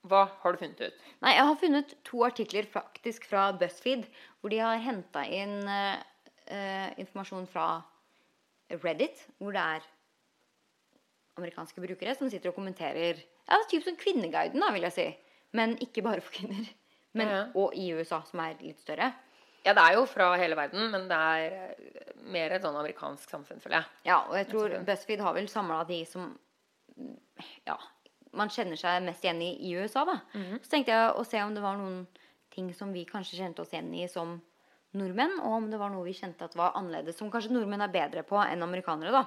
[0.04, 1.04] Hva har du funnet ut?
[1.24, 4.04] Nei, jeg har funnet to artikler faktisk fra BuzzFeed,
[4.40, 7.68] hvor de har henta inn eh, informasjon fra
[8.82, 9.86] Reddit, hvor det er
[11.38, 14.94] amerikanske brukere som sitter og kommenterer Ja, det er typ som Kvinneguiden, da, vil jeg
[14.96, 15.06] si.
[15.56, 16.68] Men ikke bare for kvinner.
[17.14, 17.42] Men, Ja.
[17.54, 19.12] Og i USA, som er litt større.
[19.64, 21.76] Ja, det er jo fra hele verden, men det er
[22.28, 23.86] mer et sånn amerikansk samfunn, føler jeg.
[24.10, 26.26] Ja, og jeg tror BuzzFeed har vel samla de som
[26.98, 27.14] mm,
[27.66, 27.78] ja,
[28.36, 30.04] man kjenner seg mest igjen i i USA.
[30.04, 30.18] da.
[30.60, 32.02] Så tenkte jeg å se om det var noen
[32.54, 34.36] ting som vi kanskje kjente oss igjen i som
[34.94, 37.94] nordmenn, og om det var noe vi kjente at var annerledes, som kanskje nordmenn er
[37.94, 39.10] bedre på enn amerikanere.
[39.10, 39.24] da.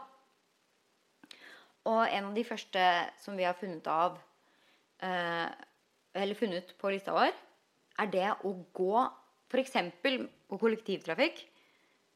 [1.88, 2.86] Og en av de første
[3.24, 4.18] som vi har funnet av
[5.02, 5.48] eh,
[6.18, 7.32] Eller funnet på lista vår,
[8.00, 9.06] er det å gå
[9.52, 9.78] f.eks.
[10.48, 11.46] på kollektivtrafikk.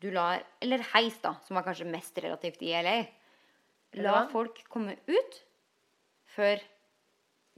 [0.02, 2.98] Du lar Eller heis, da, som er kanskje mest relativt i LA.
[4.02, 5.42] La folk komme ut
[6.36, 6.62] før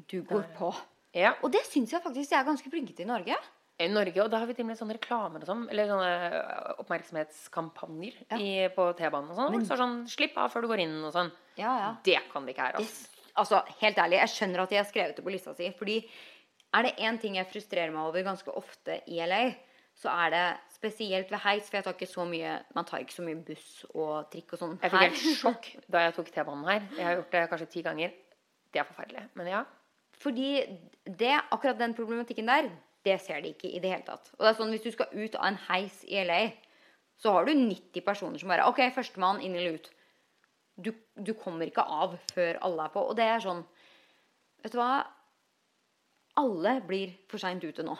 [0.10, 0.72] du går på.
[1.14, 1.36] Ja.
[1.46, 3.38] Og det syns jeg faktisk de er ganske flinke til i Norge.
[3.82, 6.10] I Norge, og da har vi til og med sånne reklamer og sånn, eller sånne
[6.10, 8.38] eh, oppmerksomhetskampanjer Ja.
[8.38, 9.58] i, på T-banen og sånn.
[9.60, 11.32] det sånn 'Slipp av før du går inn' og sånn.
[11.58, 11.90] Ja, ja.
[12.04, 13.10] Det kan vi ikke her, Det, altså.
[13.36, 15.72] altså, helt ærlig, jeg skjønner at de har skrevet det på lista si.
[15.72, 15.98] Fordi
[16.74, 19.44] er det én ting jeg frustrerer meg over ganske ofte i LA,
[20.00, 23.14] så er det spesielt ved heis, for jeg tar ikke så mye Man tar ikke
[23.14, 26.66] så mye buss og trikk og sånn Jeg fikk helt sjokk da jeg tok T-banen
[26.66, 26.88] her.
[26.98, 28.16] Jeg har gjort det kanskje ti ganger.
[28.74, 29.28] Det er forferdelig.
[29.38, 29.62] Men ja.
[30.24, 30.50] Fordi
[31.06, 32.72] det, akkurat den problematikken der,
[33.06, 34.32] det ser de ikke i det hele tatt.
[34.38, 36.42] Og det er sånn, Hvis du skal ut av en heis i LA,
[37.22, 39.92] så har du 90 personer som bare OK, førstemann inn eller ut.
[40.74, 43.04] Du, du kommer ikke av før alle er på.
[43.12, 43.62] Og det er sånn
[44.64, 45.04] Vet du hva?
[46.38, 47.98] Alle blir for seint ute nå.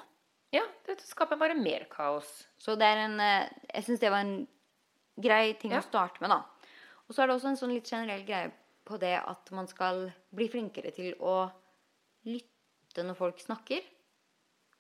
[0.54, 2.48] ja, det skaper bare mer kaos.
[2.58, 4.48] Så det er en eh, Jeg syns det var en
[5.22, 5.80] grei ting Ja.
[5.80, 6.44] å starte med, da.
[7.08, 8.52] Og så er det også en sånn litt generell greie
[8.86, 11.52] på det at man skal bli flinkere til å
[12.26, 13.82] lytte når folk snakker.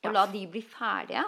[0.03, 0.11] Og Ja.
[0.11, 1.23] la de bli ferdige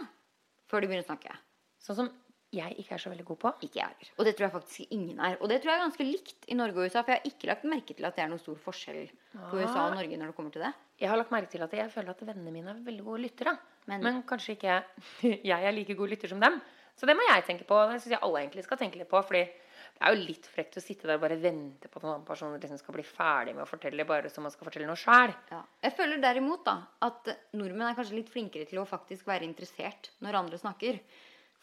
[0.67, 1.35] før de begynner å snakke.
[1.79, 2.09] Sånn som
[2.57, 3.51] jeg ikke er så veldig god på.
[3.67, 4.11] Ikke jeg heller.
[4.19, 5.37] Og det tror jeg faktisk ingen er.
[5.41, 7.49] Og det tror jeg er ganske likt i Norge og USA, for jeg har ikke
[7.51, 9.01] lagt merke til at det er noen stor forskjell
[9.35, 10.73] på USA og Norge når det kommer til det.
[11.01, 13.57] Jeg har lagt merke til at jeg føler at vennene mine er veldig gode lyttere.
[13.87, 14.83] Men- Men, kanskje ikke
[15.51, 16.61] jeg er like god lytter som dem.
[16.95, 17.75] Så det må jeg tenke på.
[17.91, 19.19] Det syns jeg alle egentlig skal tenke litt på.
[19.27, 22.09] Fordi det er jo litt frekt å sitte der og bare vente på at en
[22.13, 24.95] annen person liksom skal bli ferdig med å fortelle, bare så man skal fortelle noe
[24.99, 25.33] sjæl.
[25.51, 25.59] Ja.
[25.83, 30.09] Jeg føler derimot da at nordmenn er kanskje litt flinkere til å faktisk være interessert
[30.23, 30.99] når andre snakker.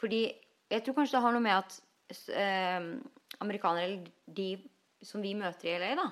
[0.01, 0.23] Fordi
[0.73, 1.79] jeg tror kanskje det har noe med at
[2.33, 2.87] eh,
[3.45, 4.49] amerikanere, eller de
[5.05, 6.09] som vi møter i LA, da,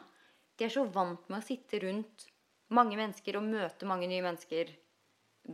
[0.59, 2.29] de er så vant med å sitte rundt
[2.77, 4.71] mange mennesker og møte mange nye mennesker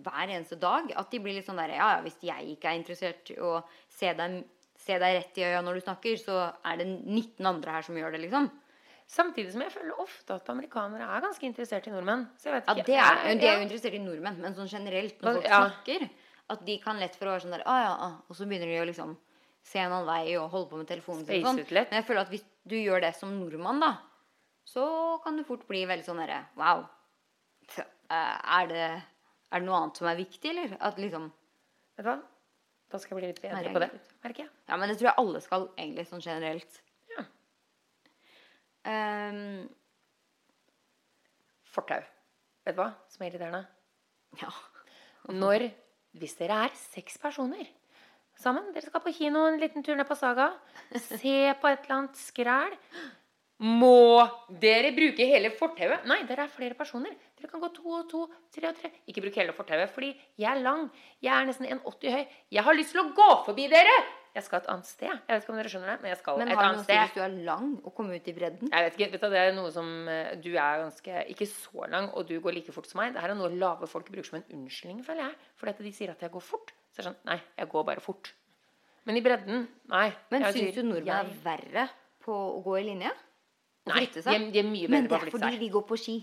[0.03, 2.81] hver eneste dag at de blir litt sånn der Ja, ja, hvis jeg ikke er
[2.81, 3.61] interessert i å
[3.93, 4.41] se deg,
[4.77, 7.97] se deg rett i øya når du snakker, så er det 19 andre her som
[7.97, 8.51] gjør det, liksom.
[9.07, 12.27] Samtidig som jeg føler ofte at amerikanere er ganske interessert i nordmenn.
[12.41, 15.21] Så jeg vet Ja, det er, de er jo interessert i nordmenn, men sånn generelt,
[15.23, 15.61] når folk ja.
[15.63, 16.09] snakker,
[16.53, 18.71] At de kan lett for å være sånn der ah, ja, ah, Og så begynner
[18.71, 19.17] de å liksom
[19.67, 21.25] se en annen vei og holde på med telefonen.
[21.27, 21.59] Sånn.
[21.67, 23.97] Men jeg føler at hvis du gjør det som nordmann, da,
[24.67, 24.85] så
[25.25, 26.85] kan du fort bli veldig sånn derre Wow.
[27.83, 28.85] eh, Er det,
[29.51, 30.77] er det noe annet som er viktig, eller?
[30.79, 31.33] At liksom
[31.97, 32.19] Vet du hva?
[32.93, 33.89] Da skal jeg bli litt bedre på det.
[34.23, 34.53] Merker jeg.
[34.69, 36.77] Ja, men det tror jeg alle skal, egentlig, sånn generelt.
[37.17, 37.25] Ja.
[38.87, 39.65] Um,
[41.75, 42.05] Fortau.
[42.67, 43.65] Vet du hva som er irriterende?
[44.43, 44.53] ja.
[45.35, 45.67] Når
[46.17, 47.67] Hvis dere er seks personer
[48.41, 50.51] sammen, dere skal på kino en liten tur ned på Saga,
[50.93, 52.75] se på et eller annet skræl
[53.65, 54.25] Må
[54.63, 56.05] dere bruke hele fortauet?
[56.09, 57.15] Nei, dere er flere personer.
[57.37, 58.23] Dere kan gå to og to,
[58.55, 58.91] tre og tre.
[59.11, 60.87] Ikke bruk hele fortauet, fordi jeg er lang.
[61.21, 62.23] Jeg er nesten 1,80 høy.
[62.57, 63.97] Jeg har lyst til å gå forbi dere!
[64.37, 65.09] Jeg skal et annet sted.
[65.09, 66.75] Jeg vet ikke om dere skjønner det, men jeg skal Men et har det Men
[66.77, 67.03] noe å si sted.
[67.07, 68.73] hvis du er lang og kommer ut i bredden?
[68.73, 71.89] Jeg vet ikke, vet du, Det er noe som eh, Du er ganske ikke så
[71.93, 73.15] lang, og du går like fort som meg.
[73.15, 75.39] Det her er noe lave folk bruker som en unnskyldning, føler jeg.
[75.57, 76.73] Fordi de sier at jeg går fort.
[76.93, 78.33] Så er det sånn Nei, jeg går bare fort.
[79.09, 80.09] Men i bredden Nei.
[80.33, 81.89] Men jeg syns du nordmenn er verre
[82.27, 83.13] på å gå i linje?
[83.87, 85.33] Nei, de er, de er mye bedre på å flytte seg.
[85.33, 86.17] Men det er fordi Vi går på ski.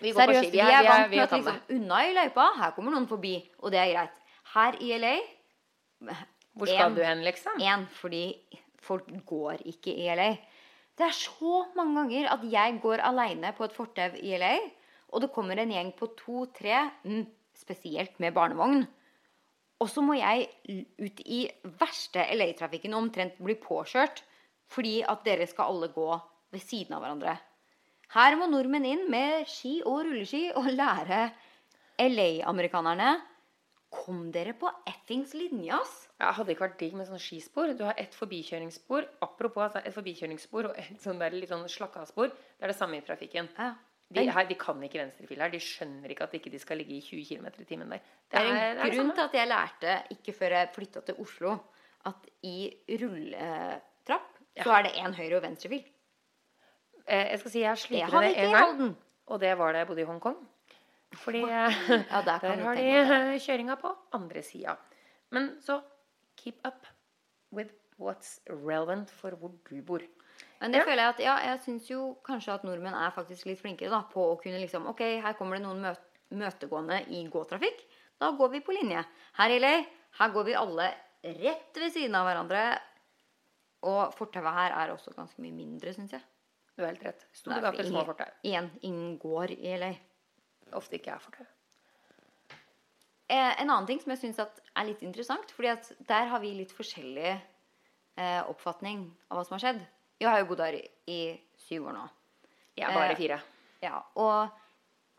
[0.00, 3.08] Vi Vi er- vi er- vant med at liksom, unna i løypa, her kommer noen
[3.08, 4.16] forbi, og det er greit.
[4.54, 5.16] Her i LA
[6.56, 7.52] Hvor skal en- du hen, liksom?
[7.60, 8.34] Én, fordi
[8.80, 10.30] folk går ikke i LA.
[10.96, 14.58] Det er så mange ganger at jeg går aleine på et fortau i LA,
[15.12, 18.86] og det kommer en gjeng på to-tre, mm, spesielt med barnevogn.
[19.80, 20.48] Og så må jeg
[20.98, 21.48] ut i
[21.78, 24.22] verste LA-trafikken og omtrent bli påkjørt
[24.68, 26.20] fordi at dere skal alle gå
[26.52, 27.38] ved siden av hverandre.
[28.14, 31.26] Her må nordmenn inn med ski og rulleski og lære
[32.00, 33.16] LA-amerikanerne
[33.88, 35.92] Kom dere på effings linje, ass!
[36.20, 37.70] Ja, hadde ikke vært digg med sånne skispor.
[37.72, 39.06] Du har ett forbikjøringsspor.
[39.24, 42.28] Apropos altså, et forbikjøringsspor og et sånn der litt sånn slakka-spor.
[42.28, 43.48] Det er det samme i trafikken.
[43.56, 43.70] Ja.
[44.12, 45.52] De, her, de kan ikke venstrefil her.
[45.52, 48.04] De skjønner ikke at ikke de skal ligge i 20 km i timen der.
[48.28, 51.20] Det er en det er grunn til at jeg lærte, ikke før jeg flytta til
[51.24, 51.54] Oslo,
[52.08, 52.56] at i
[53.02, 55.84] rulletrapp så er det én høyre- og venstrefil.
[57.08, 58.96] Eh, Jeg skal si jeg sliter med det en i gang.
[59.28, 60.38] Og det var da jeg bodde i Hongkong.
[61.24, 64.76] Fordi eh, Ja, der der har de eh, kjøringa på andre sida.
[65.32, 65.80] Men så
[66.36, 66.86] keep up
[67.52, 70.00] with what's relevant for hvor du bor.
[70.60, 70.84] Men det Ja.
[70.84, 74.02] føler jeg at ja, jeg syns jo kanskje at nordmenn er faktisk litt flinkere da,
[74.12, 77.86] på å kunne liksom Ok, her kommer det noen møt møtegående i gåtrafikk.
[78.20, 79.00] Da går vi på linje.
[79.38, 79.70] Her i LA,
[80.18, 80.90] her går vi alle
[81.24, 82.78] rett ved siden av hverandre.
[83.88, 86.20] Og fortauet her er også ganske mye mindre, syns jeg.
[86.78, 87.24] Du har helt rett.
[87.34, 88.30] Store Nei, for små fortau.
[88.46, 89.88] Én inngår går i LA.
[90.78, 91.42] Ofte ikke er fortau.
[93.28, 96.52] Eh, en annen ting som jeg syns er litt interessant, fordi at der har vi
[96.54, 99.80] litt forskjellig eh, oppfatning av hva som har skjedd.
[100.22, 101.18] Jeg har jo bodd her i,
[101.66, 102.06] syv år nå.
[102.78, 103.38] Jeg er bare Eh, fire.
[103.82, 104.38] Ja, og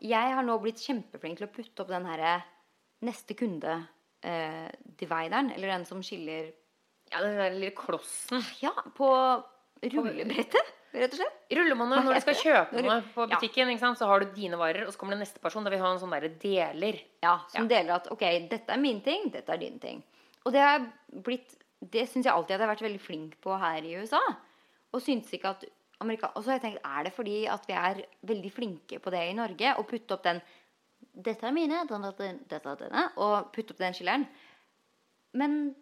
[0.00, 2.40] jeg har nå blitt kjempeflink til å putte opp den herre
[3.04, 6.54] neste kunde-divideren, eller den som skiller
[7.12, 8.40] Ja, den der lille klossen.
[8.64, 9.12] Ja, på
[9.84, 11.36] rullebrettet, rett og slett.
[11.56, 13.36] Rullemåned, når du skal kjøpe noe på Ja.
[13.36, 15.64] butikken, ikke sant, så har du dine varer, og så kommer det neste person.
[15.64, 17.00] Da vil ha en sånn derre deler.
[17.22, 20.02] Ja, som deler at ok, dette er min ting, dette er din ting.
[20.44, 23.58] Og det har blitt Det syns jeg alltid at jeg har vært veldig flink på
[23.58, 24.20] her i USA.
[24.92, 25.64] Og syns ikke at
[25.98, 29.10] Amerika Og så har jeg tenkt, er det fordi at vi er veldig flinke på
[29.10, 29.74] det i Norge?
[29.78, 30.42] Å putte opp den
[31.16, 33.10] Dette er mine, dette er denne.
[33.16, 34.26] Og putte opp den skilleren.
[35.38, 35.74] Men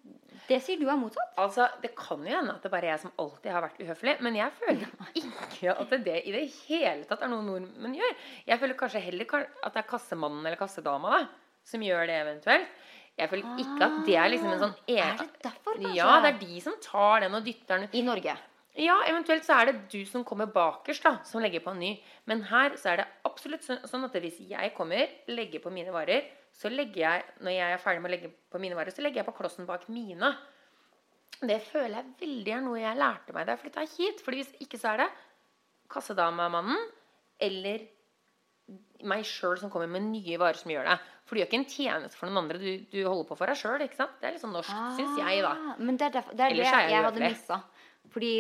[0.49, 1.33] det sier du er motsatt.
[1.41, 4.15] Altså, Det kan jo hende at det bare er jeg som alltid har vært uhøflig,
[4.25, 4.91] men jeg føler
[5.23, 8.19] ikke at det i det hele tatt er noe nordmenn gjør.
[8.49, 11.23] Jeg føler kanskje heller at det er kassemannen eller kassedama da,
[11.69, 12.77] som gjør det eventuelt.
[13.19, 15.97] Jeg føler ikke at det er liksom en sånn Er det derfor, kanskje?
[15.97, 17.89] Ja, det er de som tar den og dytter den.
[17.99, 18.37] I Norge.
[18.79, 21.97] Ja, eventuelt så er det du som kommer bakerst, da, som legger på en ny.
[22.31, 26.29] Men her så er det absolutt sånn at hvis jeg kommer, legger på mine varer,
[26.59, 29.23] så legger jeg, når jeg er ferdig med å legge på mine varer, så legger
[29.23, 30.33] jeg på klossen bak mine.
[31.39, 34.23] Det føler jeg veldig er noe jeg lærte meg da jeg flytta hit.
[34.27, 35.11] Fordi hvis ikke så er det
[35.95, 36.81] kassedamemannen
[37.47, 37.85] eller
[39.09, 40.97] meg sjøl som kommer med nye varer som gjør det.
[41.25, 42.59] For du gjør ikke en tjeneste for noen andre.
[42.61, 43.79] Du, du holder på for deg sjøl.
[43.79, 45.53] Det er litt sånn norsk, syns jeg, da.
[45.55, 47.61] Ah, Men det er, derfor, det, er det jeg jeg hadde missa.
[48.13, 48.33] Fordi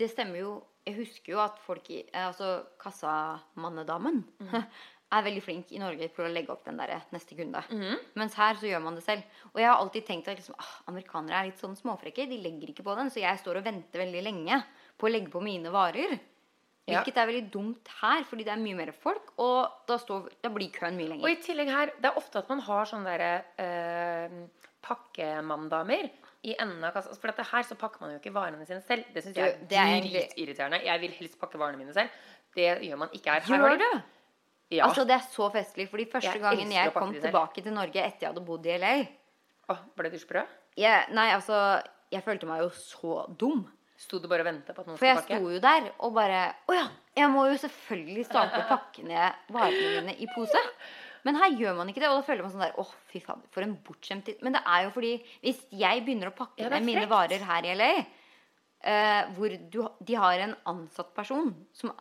[0.00, 0.50] det stemmer jo
[0.88, 4.64] Jeg husker jo at folk eh, Altså kassamannedamen Mhm.
[5.10, 7.62] er veldig flink i Norge for å legge opp den der neste kunde.
[7.70, 7.98] Mhm.
[8.20, 9.22] Mens her så gjør man det selv.
[9.52, 12.28] Og jeg har alltid tenkt at liksom, ah, amerikanere er litt sånn småfrekke.
[12.30, 13.10] De legger ikke på den.
[13.10, 14.62] Så jeg står og venter veldig lenge
[14.96, 16.18] på å legge på mine varer.
[16.86, 17.02] Ja.
[17.02, 20.50] Hvilket er veldig dumt her, fordi det er mye mer folk, og da, står, da
[20.50, 21.26] blir køen mye lenger.
[21.26, 24.34] Og i tillegg her, det er ofte at man har sånne derre eh,
[24.82, 26.08] pakkemanndamer
[26.48, 27.14] i enden av kassa.
[27.20, 29.06] For dette her så pakker man jo ikke varene sine selv.
[29.14, 30.80] Det syns jeg er er dritirriterende.
[30.86, 32.08] Jeg vil helst pakke varene mine selv.
[32.56, 33.44] Det gjør man ikke her.
[33.46, 34.19] her Gjør du?
[34.70, 34.86] Ja.
[34.86, 35.88] Altså Det er så festlig.
[35.90, 38.94] Fordi første Jeg gangen jeg kom tilbake til Norge etter jeg hadde bodd i LA
[39.70, 40.44] Åh, ble du sprø?
[40.78, 41.58] Jeg, nei, altså
[42.10, 43.64] Jeg følte meg jo så dum.
[44.00, 45.26] Sto du bare og ventet på at noen skulle pakke?
[45.26, 46.86] For jeg sto jo der og bare Å ja,
[47.18, 50.62] jeg må jo selvfølgelig starte å pakke ned varene mine i pose.
[51.26, 53.44] Men her gjør man ikke det, og da føler man sånn der Å, fy fader,
[53.52, 54.38] for en bortskjemt tid.
[54.46, 57.68] Men det er jo fordi hvis jeg begynner å pakke Ja, ned mine varer her
[57.68, 57.90] i LA,
[58.88, 61.92] eh, hvor du, de har en ansatt person som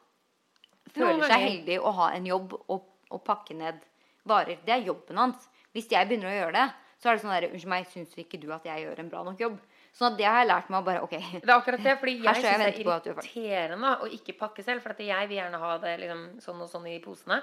[0.96, 3.82] føler seg heldig å ha en jobb og, og pakke ned
[4.30, 4.62] varer.
[4.66, 5.50] Det er jobben hans.
[5.76, 6.68] Hvis jeg begynner å gjøre det,
[7.00, 9.24] så er det sånn der Unnskyld meg, syns ikke du at jeg gjør en bra
[9.24, 9.58] nok jobb?
[9.96, 11.16] Sånn at det har jeg lært meg å bare OK.
[11.16, 14.84] Det er akkurat det, fordi jeg syns det er er irriterende å ikke pakke selv.
[14.84, 17.40] For jeg vil gjerne ha det liksom, sånn og sånn i posene.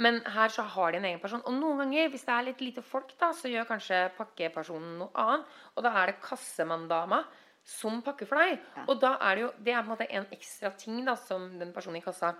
[0.00, 1.44] Men her så har de en egen person.
[1.48, 5.12] Og noen ganger, hvis det er litt lite folk, da, så gjør kanskje pakkepersonen noe
[5.22, 5.54] annet.
[5.76, 7.22] Og da er det kassemanndama
[7.66, 8.60] som pakker for deg.
[8.76, 8.84] Ja.
[8.86, 11.48] Og da er det jo Det er på en måte en ekstra ting da, som
[11.60, 12.34] den personen i kassa,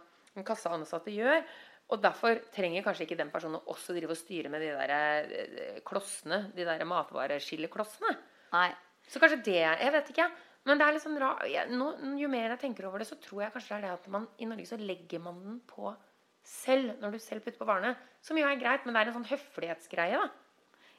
[0.44, 1.44] kasseansatte gjør.
[1.94, 5.79] Og derfor trenger kanskje ikke den personen også drive og styre med de der eh,
[5.87, 6.51] klossene.
[6.57, 8.16] De der matvareskilleklossene.
[8.53, 8.68] Nei.
[9.07, 10.27] Så kanskje det Jeg vet ikke.
[10.66, 13.44] Men det er litt sånn rart, nå, Jo mer jeg tenker over det, så tror
[13.44, 15.92] jeg kanskje det er det at man i Norge så legger man den på
[16.46, 17.94] selv når du selv putter på varene.
[18.22, 20.27] Som jo er greit, men det er en sånn høflighetsgreie, da.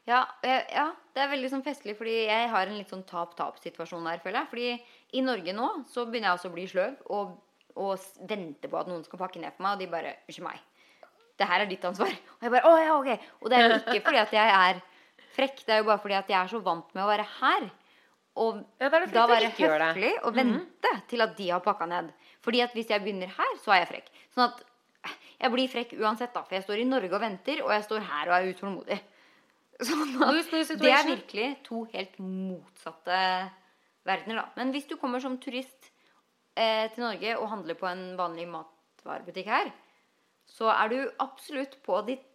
[0.08, 4.21] Ja, ja, det er veldig sånn festlig, fordi jeg har en litt sånn tap-tap-situasjon der,
[4.23, 4.50] føler jeg.
[4.54, 7.34] Fordi i Norge nå så begynner jeg også å bli sløv og,
[7.77, 10.61] og venter på at noen skal pakke ned for meg, og de bare Unnskyld meg.
[11.37, 12.13] Det her er ditt ansvar.
[12.37, 13.27] Og jeg bare Å ja, ok.
[13.41, 14.79] Og det er jo ikke fordi at jeg er
[15.37, 17.67] frekk, det er jo bare fordi at jeg er så vant med å være her.
[18.37, 22.09] Og Ja, da det da være høflig og vente til at de har pakka ned.
[22.45, 24.09] Fordi at hvis jeg begynner her, så er jeg frekk.
[24.33, 24.63] Sånn at
[25.09, 26.43] eh, jeg blir frekk uansett, da.
[26.45, 28.99] For jeg står i Norge og venter, og jeg står her og er utålmodig.
[29.87, 33.17] Sånn at det er virkelig to helt motsatte
[34.07, 34.45] verdener, da.
[34.57, 35.91] Men hvis du kommer som turist
[36.58, 39.72] eh, til Norge og handler på en vanlig matvarebutikk her,
[40.48, 42.26] så er du absolutt på ditt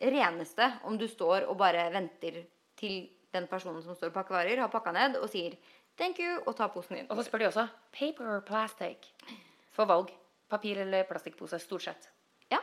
[0.00, 2.42] reneste om du står og bare venter
[2.80, 3.02] til
[3.34, 5.56] den personen som står og pakker varer, har pakka ned og sier
[5.96, 7.06] 'thank you' og tar posen din.
[7.10, 9.12] Og så spør de også paper or plastic
[9.70, 10.10] for valg.
[10.48, 11.58] Papir eller plastikkpose.
[11.58, 12.08] Stort sett.
[12.50, 12.58] Ja.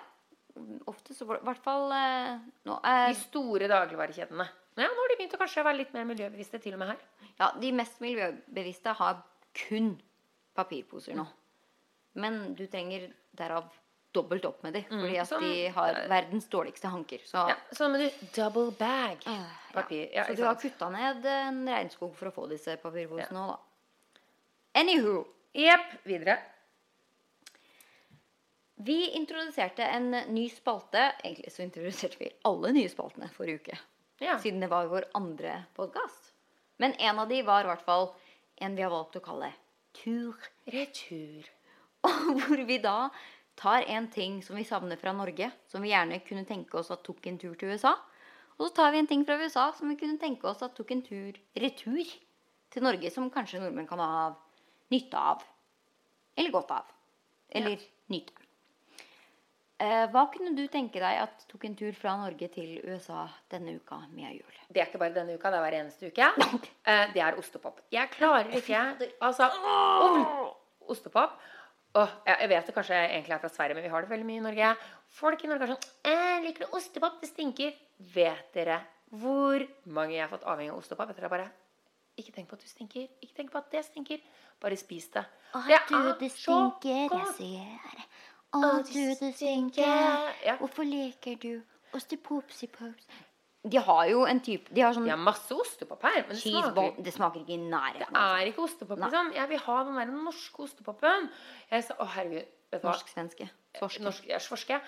[0.87, 4.47] Ofte så i hvert fall eh, nå, eh, De store dagligvarekjedene.
[4.77, 6.99] Ja, nå har de begynt å kanskje være litt mer miljøbevisste til og med her.
[7.39, 10.01] Ja, de mest miljøbevisste har kun
[10.57, 11.25] papirposer nå.
[12.17, 13.67] Men du trenger derav
[14.17, 17.19] dobbelt opp med de, fordi at som- de har verdens dårligste hanker.
[17.27, 20.09] Så, Ja, så må du double bag Ah, papir.
[20.13, 23.59] Ja, så du har kutta ned en regnskog for å få disse papirposene òg, da.
[24.81, 25.25] Anywho.
[25.53, 26.03] Jepp.
[26.05, 26.39] Videre.
[28.79, 31.11] Vi introduserte en ny spalte.
[31.23, 33.77] Egentlig så introduserte vi alle nye spaltene forrige uke.
[34.21, 34.37] Ja.
[34.41, 36.31] Siden det var vår andre podkast.
[36.79, 38.11] Men en av de var i hvert fall
[38.61, 39.49] en vi har valgt å kalle
[40.01, 40.37] Tur.
[40.73, 41.49] Retur.
[42.37, 43.09] Hvor vi da
[43.57, 47.03] tar en ting som vi savner fra Norge, som vi gjerne kunne tenke oss at
[47.05, 47.95] tok en tur til USA.
[48.57, 50.93] Og så tar vi en ting fra USA som vi kunne tenke oss at tok
[50.93, 52.15] en tur retur
[52.73, 54.33] til Norge, som kanskje nordmenn kan ha
[54.93, 55.45] nytte av.
[56.37, 56.91] Eller godt av.
[57.49, 57.81] Eller
[58.13, 58.33] nyte.
[58.33, 58.46] Eh,
[60.13, 63.99] hva kunne du tenke deg at tok en tur fra Norge til USA denne uka,
[64.09, 64.55] Mia Juel?
[64.73, 66.31] Det er ikke bare denne uka, det er hver eneste uke.
[66.87, 67.81] Eh, det er ostepop.
[67.91, 68.79] Jeg klarer ikke
[69.19, 70.53] Altså oh,
[70.87, 71.33] Ostepop.
[71.99, 74.27] Oh, jeg jeg vet det kanskje egentlig er fra Sverige, men vi har det veldig
[74.29, 74.69] mye i Norge.
[75.19, 77.19] Folk i Norge er sånn eh, 'Liker du ostepop?
[77.21, 77.75] Det stinker.'
[78.15, 78.79] Vet dere
[79.15, 81.11] hvor mange jeg har fått avhengig av ostepop?
[81.11, 81.47] Etter det bare
[82.17, 83.07] Ikke tenk på at du stinker.
[83.21, 84.23] Ikke tenk på at det stinker.
[84.59, 85.23] Bare spis det.
[86.17, 87.35] det er så godt.
[87.37, 88.07] ser.
[88.55, 89.83] Å, du, det stinker.
[90.45, 90.55] Ja.
[90.61, 91.51] Hvorfor leker du
[91.95, 93.07] Ostepopsipops.
[93.67, 96.39] De har jo en type De har sånn De har masse ostepop her, men det
[96.43, 98.13] cheeseball smaker Det smaker ikke i nærheten.
[98.15, 99.09] Det er ikke ostepop, Nei.
[99.09, 99.31] liksom.
[99.35, 101.29] Jeg vil ha den der norske ostepopen.
[101.71, 102.93] Jeg sa, å herregud, vet du hva?
[102.93, 103.49] Norsk-svenske.
[103.79, 104.03] Torsk.
[104.05, 104.79] Norsk, ja, svorske.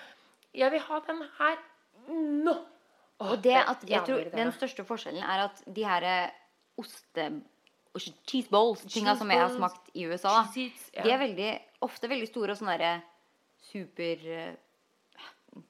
[0.56, 1.60] Jeg vil ha den her
[2.08, 2.56] nå.
[3.20, 4.30] Åh, Og det at jeg tror.
[4.32, 6.08] Den største forskjellen er at de her
[6.80, 7.28] oste...
[7.92, 8.14] oste...
[8.30, 11.50] Cheeseballs, tinga som jeg har smakt i USA, da, cheese, de er veldig,
[11.84, 12.94] ofte veldig store og sånn derre
[13.70, 14.54] super eh,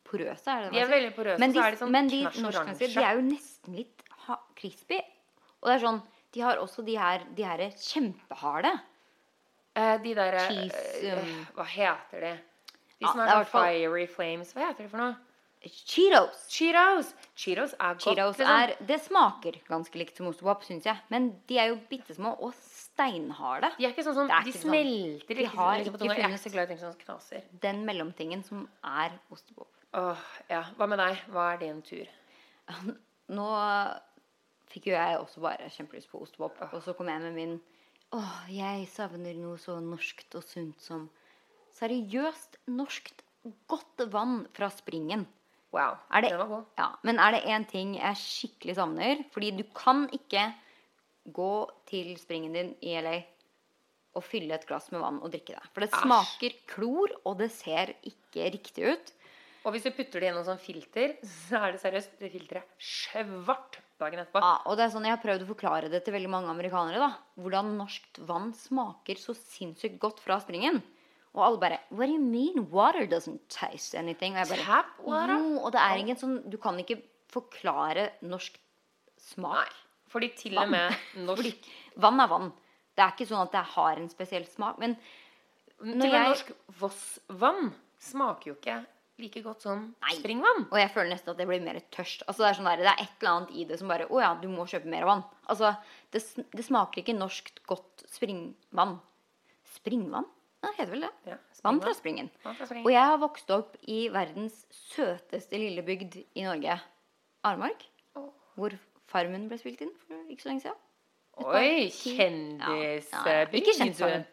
[0.05, 0.93] porøse, er det det De man sier?
[0.95, 4.05] veldig porøse, Men de, er de sånn men de knæsj de er jo nesten litt
[4.59, 5.01] crispy.
[5.61, 6.03] Og det er sånn
[6.35, 8.71] De har også de her, de her kjempeharde.
[9.75, 10.61] Eh, De der eh,
[11.03, 12.37] eh, um, Hva heter de?
[13.01, 14.53] De som det er er sånn Fiery Flames.
[14.55, 15.17] Hva heter de for noe?
[15.61, 16.47] Cheetos.
[16.49, 17.11] Cheetos.
[17.37, 18.05] Cheetos er godt.
[18.05, 18.61] Cheetos liksom.
[18.63, 20.96] er, det smaker ganske likt som ostepop, syns jeg.
[21.13, 22.55] Men de er jo bitte små og
[23.01, 23.73] steinharde.
[23.79, 24.71] De er ikke sånn som Det er De ikke sånn.
[24.71, 27.42] smelter De har ikke er funnet- ikke så glad i ting som knaser.
[27.61, 29.69] Den mellomtingen som er ostepop.
[29.94, 30.17] Åh,
[30.48, 30.63] ja.
[30.79, 31.17] Hva med deg?
[31.33, 32.07] Hva er din tur?
[33.31, 33.48] Nå
[34.71, 36.61] fikk jo jeg også bare kjempelyst på ostepop.
[36.73, 37.61] Og så kom jeg med min
[38.13, 41.09] Åh, jeg savner noe så norskt og sunt som
[41.79, 43.23] seriøst norskt
[43.71, 45.27] godt vann fra springen.
[45.73, 45.94] Wow.
[46.11, 46.65] Er det, Den var god.
[46.77, 50.48] ja, men er det én ting jeg skikkelig savner Fordi du kan ikke
[51.29, 51.52] gå
[51.90, 53.18] til springen din i LA
[54.18, 55.62] og fylle et glass med vann og drikke det.
[55.75, 56.02] For det Æsj.
[56.02, 59.12] smaker klor, og det ser ikke riktig ut.
[59.60, 63.77] Og hvis du putter det gjennom sånn filter, så er det seriøst det filteret svart
[64.00, 64.40] dagen etterpå.
[64.40, 66.98] Ja, og det er sånn, Jeg har prøvd å forklare det til veldig mange amerikanere.
[66.98, 70.81] da Hvordan norskt vann smaker så sinnssykt godt fra springen.
[71.37, 74.35] Og alle bare What do you mean water doesn't taste anything?
[74.35, 75.37] Og jeg bare, Tap water?
[75.37, 78.56] Jo, og det er ingen sånn Du kan ikke forklare norsk
[79.21, 79.68] smak.
[79.68, 79.90] Nei.
[80.11, 80.94] Fordi til og med
[81.29, 81.69] norsk
[82.00, 82.50] Vann er vann.
[82.96, 84.79] Det er ikke sånn at det har en spesiell smak.
[84.83, 84.96] Men
[85.81, 86.50] Til når med jeg, norsk
[86.81, 87.71] Voss-vann
[88.02, 88.81] smaker jo ikke
[89.21, 90.15] like godt som Nei.
[90.17, 90.63] springvann.
[90.71, 92.23] og jeg føler nesten at jeg blir mer tørst.
[92.27, 94.21] Altså Det er sånn der, det er et eller annet i det som bare Å
[94.23, 95.23] ja, du må kjøpe mer vann.
[95.52, 95.75] Altså,
[96.11, 96.23] Det,
[96.56, 98.96] det smaker ikke norskt godt springvann.
[99.77, 100.29] Springvann?
[100.61, 101.11] Ja, det heter vel det.
[101.29, 102.31] Ja, Vann fra springen.
[102.44, 102.56] Vann.
[102.83, 106.79] Og jeg har vokst opp i verdens søteste lille bygd i Norge.
[107.48, 107.85] Armark.
[108.17, 108.31] Oh.
[108.56, 108.75] Hvor
[109.11, 110.81] Farmen ble spilt inn for ikke så lenge siden.
[111.40, 113.06] Oi, Kjendisbygd.
[113.13, 113.46] ja, ja.
[113.61, 114.27] Ikke kjent Farmen.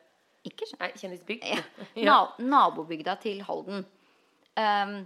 [0.47, 0.82] Ikke kjent.
[0.82, 1.45] Nei, kjendisbygd.
[1.47, 1.61] Ja.
[2.07, 2.17] Ja.
[2.39, 3.86] Na nabobygda til Halden.
[4.57, 4.97] Um,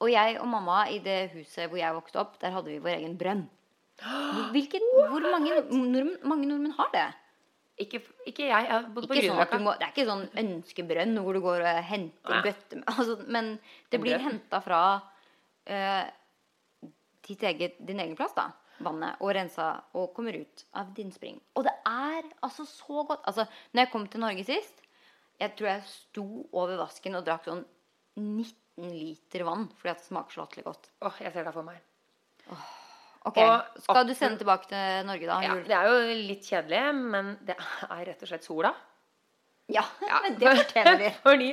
[0.00, 2.96] og jeg og mamma i det huset hvor jeg vokste opp, der hadde vi vår
[2.98, 3.46] egen brønn.
[4.54, 7.08] Hvilket, hvor mange nordmenn, mange nordmenn har det?
[7.80, 8.66] Ikke, ikke jeg.
[8.68, 12.40] Jeg Ikke sånn må, det er ikke sånn ønskebrønn hvor du går og henter Nei.
[12.44, 13.54] bøtte altså, Men
[13.92, 16.02] det blir henta fra uh,
[17.24, 18.50] ditt eget, din egen plass, da.
[18.84, 19.20] Vannet.
[19.20, 21.40] Og rensa og kommer ut av din spring.
[21.58, 23.24] Og det er altså så godt.
[23.28, 24.82] Altså, når jeg kom til Norge sist,
[25.40, 27.62] jeg tror jeg sto over vasken og drakk sånn
[28.20, 30.90] 19 liter vann fordi at det smaker så latterlig godt.
[31.06, 31.80] Åh, jeg ser det for meg.
[33.28, 35.40] Ok, Og Skal du sende tilbake til Norge, da?
[35.44, 38.72] Ja, det er jo litt kjedelig, men det er rett og slett sola.
[39.70, 39.84] Ja,
[40.24, 41.10] men det fortjener vi.
[41.26, 41.50] Fordi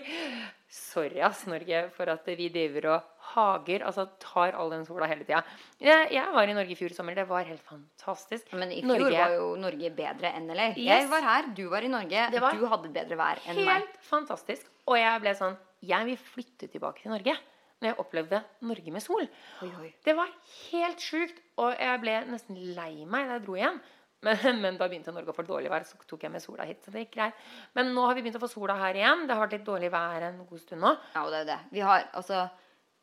[0.68, 3.84] Sorry, ass, Norge, for at vi driver og hager.
[3.88, 5.42] Altså tar all den sola hele tida.
[5.84, 7.16] Jeg, jeg var i Norge i fjor sommer.
[7.18, 8.54] Det var helt fantastisk.
[8.54, 10.70] Men i fjor Norge- var jo Norge bedre enn LA.
[10.76, 10.86] Yes.
[10.88, 12.26] Jeg var her, du var i Norge.
[12.40, 13.74] Var Du hadde bedre vær enn meg.
[13.84, 14.70] Helt fantastisk.
[14.88, 17.36] Og jeg ble sånn Jeg vil flytte tilbake til Norge.
[17.78, 19.28] Når jeg opplevde Norge med sol.
[19.62, 19.92] Oi, oi.
[20.04, 20.32] Det var
[20.72, 21.38] helt sjukt.
[21.62, 23.78] Og jeg ble nesten lei meg da jeg dro igjen.
[24.26, 26.80] Men, men da begynte Norge å få dårlig vær, så tok jeg med sola hit.
[26.82, 27.36] Så det gikk greit.
[27.78, 29.28] Men nå har vi begynt å få sola her igjen.
[29.30, 30.90] Det har vært litt dårlig vær en god stund nå.
[31.14, 31.58] Ja, og det er det.
[31.76, 32.40] Vi har altså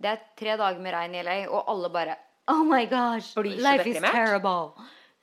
[0.01, 2.16] Det er tre dager med regn i LA, og alle bare
[2.51, 4.74] Oh my gosh, life is terrible.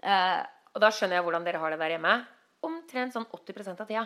[0.02, 0.42] Uh,
[0.74, 2.14] Og da skjønner jeg hvordan dere har det der hjemme.
[2.66, 4.06] Omtrent sånn 80% av tida.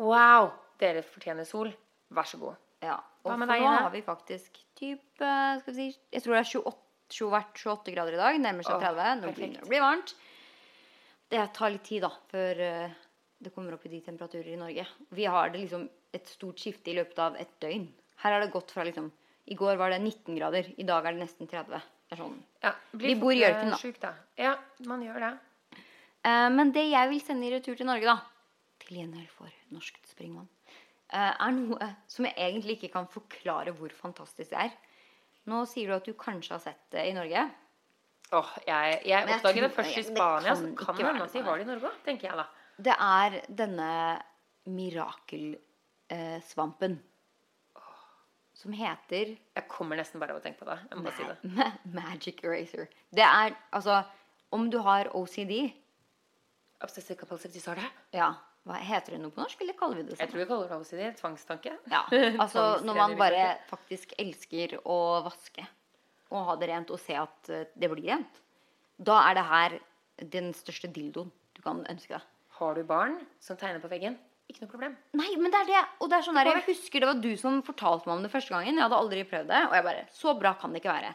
[0.00, 0.50] Wow,
[0.80, 1.70] dere fortjener sol.
[2.10, 2.58] Vær så god.
[2.82, 2.98] ja.
[3.20, 6.48] Og for nå har vi faktisk typ eh, Skal vi si Jeg tror det er
[6.56, 6.72] 28,
[7.12, 8.38] 20 28 grader i dag.
[8.40, 9.20] Nærmer seg 30.
[9.20, 10.14] Nå begynner det å bli varmt.
[11.30, 12.94] Det tar litt tid, da, før eh,
[13.44, 14.86] det kommer opp i de temperaturer i Norge.
[15.14, 15.84] Vi har det liksom
[16.16, 17.86] et stort skifte i løpet av et døgn.
[18.24, 19.12] Her har det gått fra liksom
[19.46, 20.64] I går var det 19 grader.
[20.76, 21.80] I dag er det nesten 30.
[22.10, 22.42] Det er sånn.
[22.62, 23.78] Ja, Vi bor i ørkenen, da.
[23.80, 24.12] Sjuk, da.
[24.38, 24.54] Ja,
[24.86, 25.32] man gjør det.
[26.26, 28.18] Eh, men det jeg vil sende i retur til Norge, da,
[28.82, 30.48] til gjengjeld for norsk springvann,
[31.12, 34.72] eh, er noe som jeg egentlig ikke kan forklare hvor fantastisk det er.
[35.48, 37.50] Nå sier du at du kanskje har sett det i Norge.
[38.30, 41.42] Åh, jeg, jeg jeg oppdaget det først i Spania, så kan det hende at de
[41.46, 42.44] har det i Norge òg, tenker jeg da.
[42.80, 44.22] Det er denne
[44.70, 47.00] mirakelsvampen
[48.60, 50.76] som heter Jeg kommer nesten bare av å tenke på det.
[50.90, 51.54] Jeg må bare si det.
[51.56, 52.90] ma Magic Eraser.
[53.14, 54.02] Det er altså
[54.52, 55.72] Om du har OCD
[56.80, 57.84] Obsessive compulsive disorder.
[58.16, 58.30] Ja,
[58.64, 60.22] hva Heter det noe på norsk, eller kaller vi det sånn?
[60.24, 61.02] Jeg tror vi kaller det OCD.
[61.18, 61.74] Tvangstanke.
[61.92, 62.00] Ja,
[62.44, 64.96] altså når man bare faktisk elsker å
[65.26, 65.66] vaske
[66.30, 68.40] og ha det rent og se at eh, det blir rent,
[69.00, 69.78] da er det her
[70.32, 72.26] den største dildoen du kan ønske deg.
[72.60, 74.18] Har du barn som tegner på veggen?
[74.50, 74.94] Ikke noe problem.
[75.18, 75.82] Nei, men det er det.
[76.02, 78.32] Og det er sånn der, jeg husker det var du som fortalte meg om det
[78.32, 78.74] første gangen.
[78.80, 79.60] Jeg hadde aldri prøvd det.
[79.68, 81.12] Og jeg bare Så bra kan det ikke være.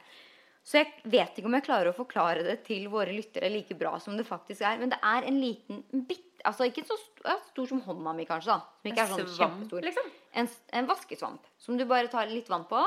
[0.65, 3.99] Så jeg vet ikke om jeg klarer å forklare det til våre lyttere like bra
[4.01, 4.79] som det faktisk er.
[4.81, 8.53] Men det er en liten bitt Altså ikke så stor, stor som hånda mi, kanskje.
[8.53, 9.81] da Som ikke er sånn kjempestor.
[9.81, 10.09] liksom?
[10.38, 12.83] En, en vaskesvamp som du bare tar litt vann på.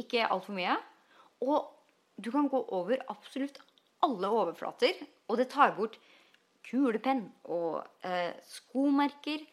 [0.00, 0.78] Ikke altfor mye.
[1.44, 1.66] Og
[2.16, 3.60] du kan gå over absolutt
[4.06, 4.96] alle overflater.
[5.28, 5.98] Og det tar bort
[6.64, 9.44] kulepenn og eh, skomerker,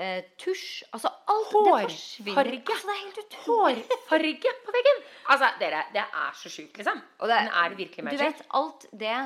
[0.00, 1.50] eh, tusj Altså alt.
[1.50, 1.86] Hårfarge.
[2.30, 3.84] Altså, det er helt utrolig.
[3.90, 5.02] Hårfarge på veggen!
[5.32, 7.02] Altså, dere, det er så sjukt, liksom.
[7.20, 9.18] Og det er det virkelig Du vet alt det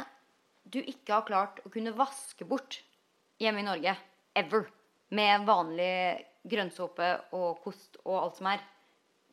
[0.75, 2.81] du ikke har klart å kunne vaske bort
[3.43, 3.97] hjemme i Norge.
[4.35, 4.69] Ever.
[5.15, 8.65] Med vanlig grønnsåpe og kost og alt som er.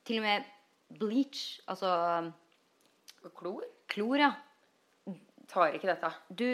[0.06, 0.50] Til og med
[1.00, 1.92] bleach, altså
[3.38, 3.64] klor?
[3.92, 4.32] klor, ja.
[5.52, 6.12] Tar ikke dette.
[6.30, 6.46] Du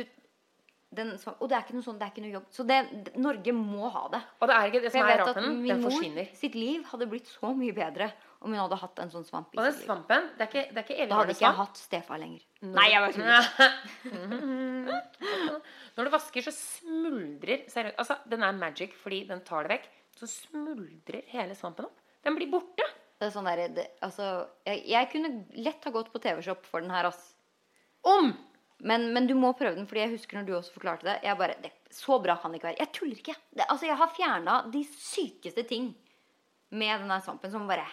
[0.95, 1.09] den,
[1.39, 2.45] og det er ikke noe sånn, det er ikke noe jobb.
[2.55, 2.77] Så det,
[3.19, 4.21] Norge må ha det.
[4.39, 5.57] Og det er ikke det som er vet rart med den.
[5.61, 8.07] min Den mor sitt liv hadde blitt så mye bedre
[8.39, 9.89] om hun hadde hatt en sånn svamp i Og den sitt liv.
[9.89, 12.41] svampen, det er ikke, det er ikke Da hadde ikke jeg hatt Stefan lenger.
[12.61, 14.47] Når- Nei, jeg bare tuller.
[15.97, 19.87] Når du vasker, så smuldrer seriøst Altså, den er magic fordi den tar det vekk.
[20.17, 21.99] Så smuldrer hele svampen opp.
[22.25, 22.85] Den blir borte.
[23.17, 26.81] Det er sånn der, det, altså, jeg, jeg kunne lett ha gått på TV-shop for
[26.85, 27.33] den her, ass.
[28.05, 28.31] Om!
[28.85, 31.15] Men, men du må prøve den, fordi jeg husker når du også forklarte det.
[31.25, 32.81] Jeg bare, det Så bra kan det ikke være.
[32.83, 33.37] Jeg tuller ikke.
[33.49, 35.87] Det, altså, jeg har fjerna de sykeste ting
[36.69, 37.87] med den der svampen som bare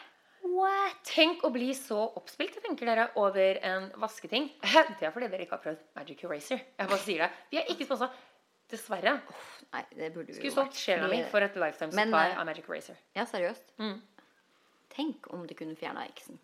[0.44, 1.00] What?
[1.08, 4.50] Tenk å bli så oppspilt, tenker dere, over en vasketing.
[5.00, 6.60] Det er fordi dere ikke har prøvd Magic Eraser.
[6.78, 7.30] Jeg bare sier det.
[7.50, 8.10] Vi er ikke sponsa.
[8.70, 9.18] Dessverre.
[9.74, 12.68] Nei, det burde vi Skulle solgt sjela mi for et lifetime supply eh, av Magic
[12.68, 13.00] Eraser.
[13.16, 13.74] Ja, seriøst.
[13.80, 13.98] Mm.
[14.94, 16.38] Tenk om du kunne fjerna eksen.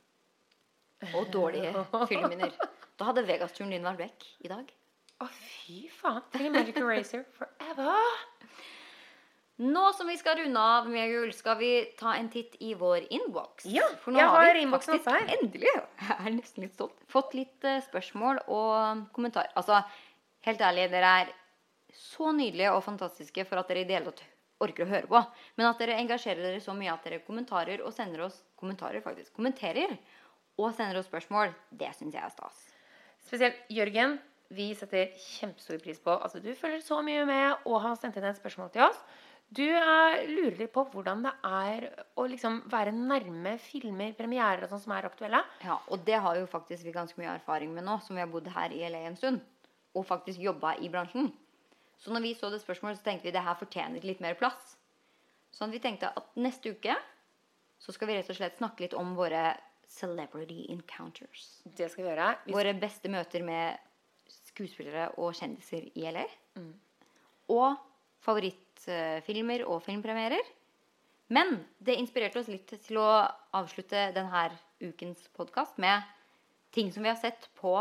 [1.15, 1.73] Og dårlige
[2.11, 2.57] fylleminner.
[3.01, 4.73] Da hadde Vegas-turen din vært vekk i dag.
[5.21, 6.21] Å, fy faen.
[6.35, 7.97] Trenger Magic Eraser forever.
[9.61, 11.71] Nå som vi skal runde av med jul, skal vi
[12.01, 13.67] ta en titt i vår innboks.
[13.69, 15.27] Ja, For nå jeg har vi faktisk her.
[15.37, 19.53] endelig jeg er nesten litt stolt, fått litt eh, spørsmål og kommentarer.
[19.61, 19.83] Altså,
[20.49, 21.35] helt ærlig, dere er
[21.93, 24.25] så nydelige og fantastiske for at dere i det hele tatt
[24.65, 25.23] orker å høre på.
[25.61, 29.35] Men at dere engasjerer dere så mye at dere kommentarer og sender oss kommentarer faktisk,
[29.37, 29.93] kommenterer
[30.57, 32.70] og sender oss spørsmål, det syns jeg er stas.
[33.31, 34.17] Spesielt Jørgen.
[34.51, 38.27] Vi setter kjempestor pris på Altså, du følger så mye med og har sendt inn
[38.27, 38.99] et spørsmål til oss.
[39.55, 41.87] Du er, lurer litt på hvordan det er
[42.19, 45.45] å liksom være nærme filmer, premierer og sånn som er aktuelle.
[45.63, 48.31] Ja, og det har jo faktisk vi ganske mye erfaring med nå, som vi har
[48.31, 49.41] bodd her i LA en stund.
[49.95, 51.31] Og faktisk jobba i bransjen.
[52.03, 54.75] Så når vi så det spørsmålet, så tenkte vi det her fortjener litt mer plass.
[55.55, 56.99] Sånn at vi tenkte at neste uke
[57.79, 59.53] så skal vi rett og slett snakke litt om våre
[59.91, 61.61] celebrity encounters.
[61.65, 62.31] Det skal vi gjøre.
[62.47, 63.79] Vi Våre beste møter med
[64.51, 66.25] skuespillere og kjendiser i LA.
[67.51, 67.75] Og
[68.23, 70.43] favorittfilmer og filmpremierer.
[71.31, 73.09] Men det inspirerte oss litt til å
[73.55, 74.49] avslutte denne
[74.83, 76.03] ukens podkast med
[76.75, 77.75] ting som vi har sett på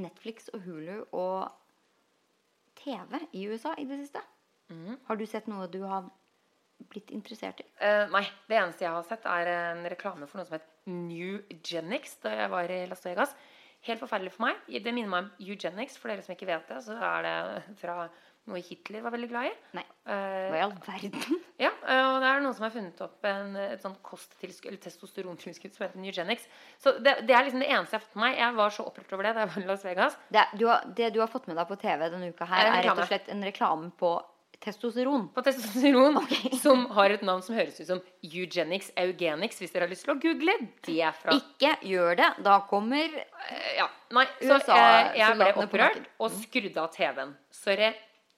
[0.00, 1.48] Netflix og Hulu og
[2.80, 4.22] TV i USA i det siste.
[5.08, 6.06] Har du sett noe du har
[6.90, 7.66] blitt interessert i?
[7.82, 11.40] Uh, nei, det eneste jeg har sett, er en reklame for noe som het New
[11.66, 13.34] Genix da jeg var i Las Vegas.
[13.86, 14.58] Helt forferdelig for meg.
[14.68, 15.96] Det minner meg om Eugenics.
[15.96, 18.02] For dere som ikke vet det, så er det fra
[18.50, 19.52] noe Hitler var veldig glad i.
[19.78, 19.84] Nei.
[20.10, 21.38] Eh, Hva i all verden?
[21.64, 24.82] ja, eh, og det er noen som har funnet opp en, et sånt kosttilskudd, eller
[24.84, 26.48] testosterontilskudd som heter Eugenics.
[26.82, 28.40] Så det, det er liksom det eneste jeg har fått med meg.
[28.40, 30.18] Jeg var så opprørt over det da jeg var i Las Vegas.
[30.28, 32.78] Det, du har, det du har fått med deg på TV denne uka her, Er
[32.80, 34.12] er rett og slett en reklame på
[34.60, 35.28] testosteron.
[35.34, 36.18] På testosteron,
[36.64, 40.14] som har et navn som høres ut som Eugenics eugenics, hvis dere har lyst til
[40.14, 40.56] å google
[40.86, 42.28] det fra Ikke gjør det.
[42.46, 47.34] Da kommer Eh, Ja, nei, så USA eh, jeg ble opprørt og skrudde av TV-en.
[47.54, 47.90] Sorry,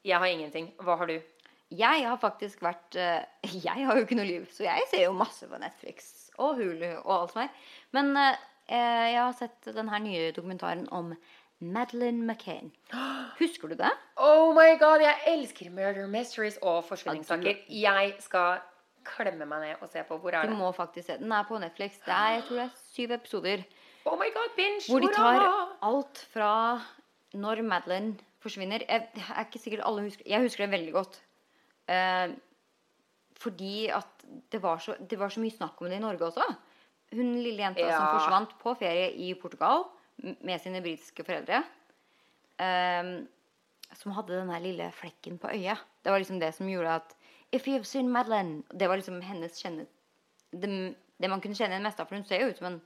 [0.06, 0.70] jeg har ingenting.
[0.82, 1.18] Hva har du?
[1.72, 3.24] Jeg har faktisk vært eh,
[3.66, 6.88] Jeg har jo ikke noe liv, så jeg ser jo masse på Netflix og Hulu
[7.02, 7.52] og alt som er.
[7.96, 8.34] Men eh,
[8.72, 11.12] jeg har sett den her nye dokumentaren om
[11.62, 12.72] Madeleine McCain.
[13.38, 13.90] Husker du det?
[14.16, 17.62] Oh my god, jeg elsker murder mysteries og forsvinningssaker.
[17.70, 18.58] Jeg skal
[19.06, 20.18] klemme meg ned og se på.
[20.22, 20.58] Hvor er Du det?
[20.58, 21.32] må faktisk se den.
[21.32, 21.98] Er på Netflix.
[22.06, 23.64] Det er, jeg tror det er syv episoder.
[24.04, 24.82] Oh my god, binge!
[24.90, 26.52] Hvor de tar alt fra
[27.34, 31.20] når Madeleine forsvinner Jeg er ikke sikkert alle husker Jeg husker det veldig godt.
[31.88, 32.34] Eh,
[33.38, 36.44] fordi at det var, så, det var så mye snakk om det i Norge også.
[37.12, 39.84] Hun lille jenta som forsvant på ferie i Portugal
[40.22, 41.62] med sine britiske foreldre.
[42.62, 43.14] Um,
[43.96, 45.80] som hadde den lille flekken på øyet.
[46.04, 47.16] Det var liksom det som gjorde at
[47.52, 49.86] If you've seen Madeleine Det var liksom hennes kjenne...
[50.52, 52.80] Det, det man kunne kjenne henne mest av, for hun ser jo ut som en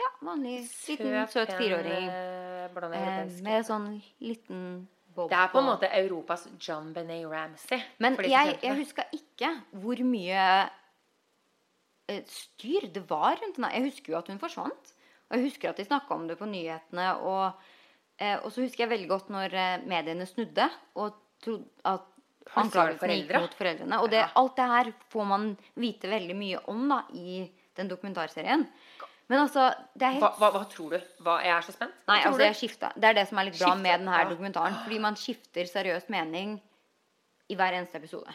[0.00, 2.08] ja, vanlig liten, søt fireåring.
[2.08, 3.88] eh, Eh, med sånn
[4.22, 4.60] liten
[5.14, 7.82] bob Det er på en måte Europas John Benet Ramsey.
[7.98, 9.52] Men jeg, jeg huska ikke
[9.82, 10.44] hvor mye
[12.08, 13.72] eh, styr det var rundt henne.
[13.74, 14.94] Jeg husker jo at hun forsvant.
[15.30, 17.08] Og jeg husker at de snakka om det på nyhetene.
[17.22, 17.66] Og,
[18.18, 20.66] eh, og så husker jeg veldig godt når eh, mediene snudde
[20.98, 22.08] og trodde at
[22.58, 24.00] anklagelsene gikk mot foreldrene.
[24.02, 24.30] Og det, Ja.
[24.40, 25.46] alt det her får man
[25.78, 27.44] vite veldig mye om da i
[27.78, 28.66] den dokumentarserien.
[29.30, 31.10] Men altså, det er helt hva, hva, hva tror du?
[31.22, 31.94] Hva, jeg er så spent.
[32.02, 32.90] Hva Nei, altså jeg skifta.
[32.96, 34.28] Det er det som er litt bra skiftet, med denne ja.
[34.32, 34.78] dokumentaren.
[34.82, 36.56] Fordi man skifter seriøst mening
[37.46, 38.34] i hver eneste episode.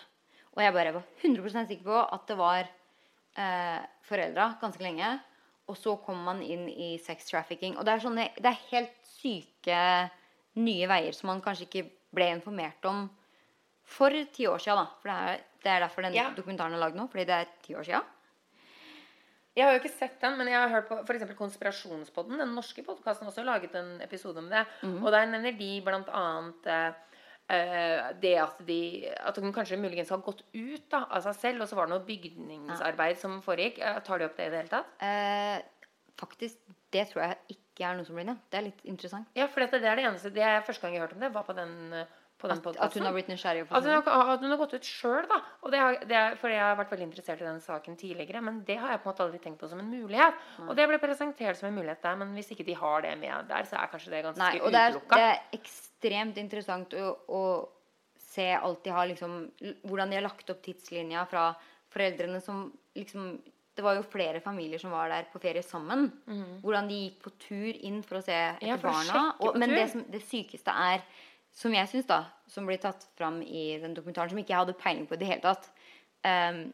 [0.55, 5.09] Og jeg bare var 100% sikker på at det var eh, foreldra ganske lenge.
[5.67, 7.77] Og så kommer man inn i sex trafficking.
[7.77, 9.79] Og det er, sånne, det er helt syke
[10.61, 13.07] nye veier som man kanskje ikke ble informert om
[13.85, 14.61] for ti år.
[14.65, 14.85] Da.
[15.01, 16.29] For det er, det er derfor den Ja.
[16.37, 17.07] dokumentaren er lagd nå.
[17.09, 18.11] Fordi det er ti år siden.
[19.55, 22.37] Jeg har jo ikke sett den, men jeg har hørt på eksempel Konspirasjonspodden.
[22.41, 24.65] Den norske podkasten har også laget en episode om det.
[24.83, 24.97] Mhm.
[25.05, 26.93] Og der nevner de blant annet eh,
[27.47, 31.69] det at de At hun kanskje muligens har gått ut da, av seg selv, og
[31.69, 33.77] så var det noe bygningsarbeid som foregikk.
[33.85, 34.95] Eh, Tar de opp det i det hele tatt?
[35.05, 35.59] Eh,
[36.17, 36.57] faktisk,
[36.95, 38.45] det tror jeg ikke er noe som blir nevnt.
[38.49, 39.29] Det er litt interessant.
[39.37, 41.33] Ja, for dette, det er det eneste det er Første gang jeg hørte om det,
[41.35, 42.05] var på den, eh,
[42.41, 43.63] på den At, at hun har blitt nysgjerrig.
[43.69, 45.37] At hun, har, at hun har gått ut sjøl, da.
[45.71, 48.41] Det har, det er, fordi jeg har vært veldig interessert i den saken tidligere.
[48.43, 50.41] Men det har jeg på en måte aldri tenkt på som en mulighet.
[50.65, 53.47] Og det ble presentert som en mulighet der, men hvis ikke de har det med
[53.51, 55.21] der, så er kanskje det ganske Nei, og det er, utelukka.
[55.21, 57.43] det er ekstremt interessant å, å
[58.35, 59.35] se alt de har liksom
[59.87, 61.49] Hvordan de har lagt opp tidslinja fra
[61.93, 62.65] foreldrene som
[62.97, 63.37] liksom
[63.75, 66.05] Det var jo flere familier som var der på ferie sammen.
[66.63, 68.67] Hvordan de gikk på tur inn for å se etter.
[68.69, 69.23] Ja, barna.
[69.43, 71.03] Og, men det, som, det sykeste er,
[71.55, 74.75] som jeg syns, da, som blir tatt fram i den dokumentaren, som ikke jeg hadde
[74.79, 75.69] peiling på i det hele tatt,
[76.27, 76.65] um,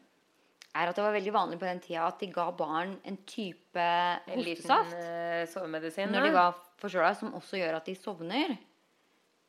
[0.72, 3.84] er at det var veldig vanlig på den tida at de ga barn en type
[3.84, 6.10] En liten hostesaft sovemedisin.
[6.10, 8.54] når de var forkjøla, som også gjør at de sovner.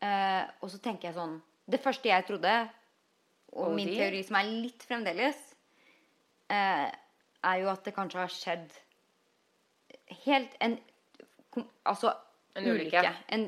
[0.04, 2.54] Uh, og så tenker jeg sånn Det første jeg trodde,
[3.54, 3.96] og Og min de?
[3.96, 5.40] teori som er litt fremdeles,
[6.52, 8.76] uh, er jo at det kanskje har skjedd
[10.26, 10.78] helt en
[11.86, 12.12] Altså
[12.58, 13.10] En ulykke.
[13.34, 13.48] En,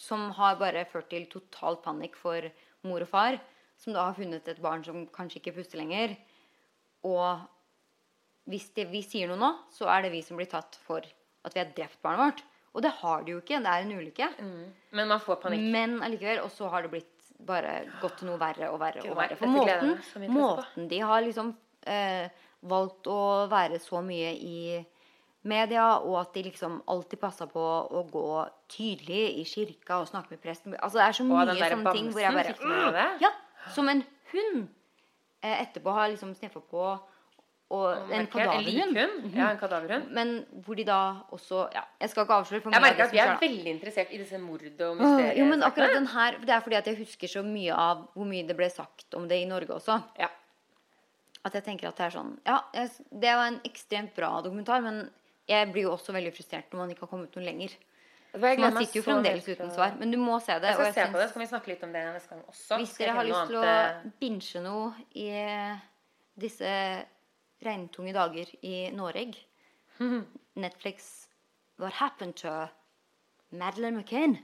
[0.00, 2.46] som har bare ført til total panikk for
[2.88, 3.38] mor og far,
[3.80, 6.16] som da har funnet et barn som kanskje ikke puster lenger.
[7.08, 7.42] Og
[8.50, 11.54] hvis det, vi sier noe nå, så er det vi som blir tatt for at
[11.54, 12.42] vi har drept barnet vårt.
[12.70, 13.58] Og det har de jo ikke.
[13.62, 14.28] Det er en ulykke.
[14.94, 15.64] Men man får panikk.
[15.74, 16.42] Men allikevel.
[16.44, 19.02] Og så har det blitt bare gått til noe verre og verre.
[19.08, 19.38] Og verre.
[19.40, 19.96] For måten,
[20.30, 21.52] måten de har liksom
[21.88, 22.30] eh,
[22.70, 23.20] valgt å
[23.50, 24.60] være så mye i
[25.42, 28.24] media, og at de liksom alltid passa på å gå
[28.68, 32.10] tydelig i kirka og snakke med presten Altså Det er så Og mye sånne ting
[32.12, 33.06] hvor jeg bare det?
[33.24, 33.30] Ja,
[33.72, 34.68] Som en hund
[35.42, 36.98] eh, etterpå har liksom sniffa på.
[37.70, 38.98] Og en En kadaverhund.
[39.32, 40.10] Ja, en kadaverhund.
[40.10, 40.32] Men
[40.66, 42.88] hvor de da også ja, Jeg skal ikke avsløre for Jeg mye.
[42.90, 45.94] Jeg merker at vi er veldig interessert i disse mord- og Åh, Jo, men akkurat
[45.94, 48.68] den her Det er fordi at jeg husker så mye av hvor mye det ble
[48.68, 50.02] sagt om det i Norge også.
[50.18, 50.28] Ja.
[51.44, 55.08] At jeg tenker at det er sånn Ja, det var en ekstremt bra dokumentar, men
[55.48, 57.70] jeg blir jo også veldig frustrert når man ikke har kommet noe lenger.
[58.32, 59.96] Jeg Man sitter jo fremdeles uten å- svar.
[59.98, 60.62] Men du må se det.
[60.70, 62.28] Jeg skal og se jeg på det, så kan vi snakke litt om det neste
[62.30, 62.76] gang også.
[62.78, 65.30] Hvis dere har lyst til å eh, noe i
[66.38, 67.06] disse
[67.62, 69.34] regntunge dager i Norge
[70.56, 71.26] Netflix
[71.78, 72.68] What happened to
[73.50, 74.38] Madeleine McCain?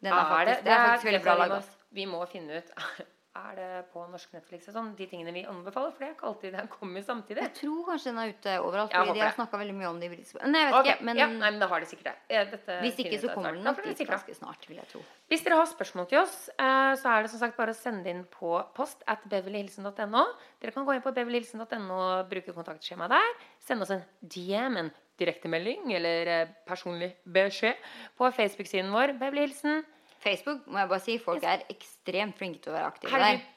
[0.00, 1.48] Den er faktisk, det, det er faktisk veldig bra lag.
[1.48, 1.62] laga.
[1.92, 2.70] Vi må finne ut
[3.36, 5.92] Er det på norsk Netflix og sånn, de tingene vi anbefaler?
[5.92, 7.42] For det er ikke alltid den kommer samtidig.
[7.44, 9.36] Jeg tror kanskje den er ute overalt, fordi de har det.
[9.36, 10.94] snakka veldig mye om det i britiske Nei, jeg vet okay.
[10.94, 12.16] ikke, men ja, nei, men da har de sikkert det.
[12.28, 15.02] Eh, Dette hvis ikke, så kommer den nok dit ganske snart, vil jeg tro.
[15.30, 18.12] Hvis dere har spørsmål til oss, eh, så er det som sagt bare å sende
[18.12, 20.26] inn på post at beverlyhilsen.no.
[20.62, 23.34] Dere kan gå inn på beverlyhilsen.no og bruke kontaktskjemaet der.
[23.66, 27.78] Send oss en DM, en direktemelding eller eh, personlig beskjed
[28.18, 29.16] på Facebook-siden vår.
[29.20, 29.84] Beverly Hilsen.
[30.22, 33.40] Facebook må jeg bare si, folk er ekstremt flinke til å være aktive Herregud.
[33.40, 33.52] der.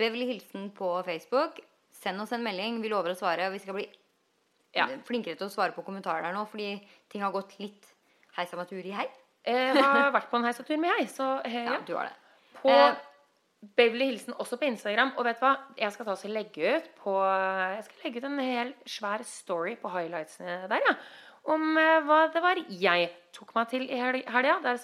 [0.00, 1.60] Beverly Hilsen på Facebook.
[1.90, 2.80] Send oss en melding.
[2.82, 3.46] Vi lover å svare.
[3.46, 3.88] Og vi skal bli
[4.74, 4.86] Ja.
[5.04, 6.80] flinkere til å svare på kommentarer der nå, fordi
[7.10, 7.86] ting har gått litt
[8.36, 9.08] heisamaturi hei.
[9.44, 11.80] Jeg har vært på en heisatur med jeg, så hei, Ja, ja.
[11.80, 12.14] du har det.
[12.62, 12.94] På Eh,
[13.76, 15.12] Beverly Hilsen også på Instagram.
[15.18, 15.56] Og vet du hva?
[15.76, 17.12] Jeg skal ta og legge ut på
[17.76, 20.94] Jeg skal legge ut en hel svær story på highlightsene der, ja.
[21.50, 24.54] Om eh, hva det var jeg tok meg til i hel- helga.
[24.64, 24.80] Der du,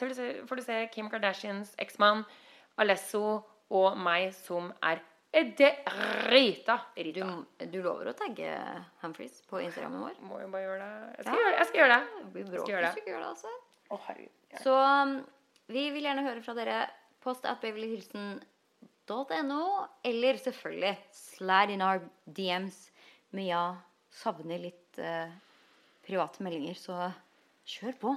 [0.48, 2.24] får du se Kim Kardashians eksmann,
[2.78, 3.24] Alesso
[3.70, 4.96] og meg som er
[5.36, 5.68] drita
[6.96, 7.36] Du, Rita.
[7.68, 8.46] du lover å tagge
[9.02, 10.14] Humphries på Instagrammen vår?
[10.24, 10.88] Må jo bare gjøre det.
[11.18, 11.28] Jeg Ja.
[11.28, 11.56] skal gjøre det.
[11.58, 12.02] Jeg skal gjøre det.
[12.16, 12.94] Det blir bråk gjøre hvis det.
[12.94, 13.50] du ikke gjør det, altså.
[13.90, 14.06] Oh.
[14.62, 15.12] Så um,
[15.68, 16.78] vi vil gjerne høre fra dere.
[17.20, 19.62] Post at babyhilsen.no,
[20.04, 22.90] Eller selvfølgelig slær in our DMs.
[23.32, 23.76] Mia
[24.10, 25.28] savner litt eh,
[26.06, 27.10] private meldinger, så
[27.66, 28.14] kjør på.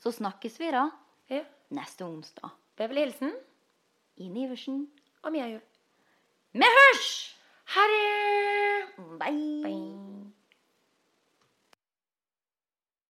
[0.00, 0.86] Så snakkes vi da
[1.30, 1.42] Ja.
[1.70, 2.50] neste onsdag.
[2.76, 3.34] Beverly Hilsen
[4.20, 4.86] Inn i Iversen.
[5.22, 5.62] og Mia Jord.
[6.52, 7.10] Vi hørs!
[7.74, 8.94] Ha det!
[9.20, 9.62] Bye.
[9.62, 10.32] Bye.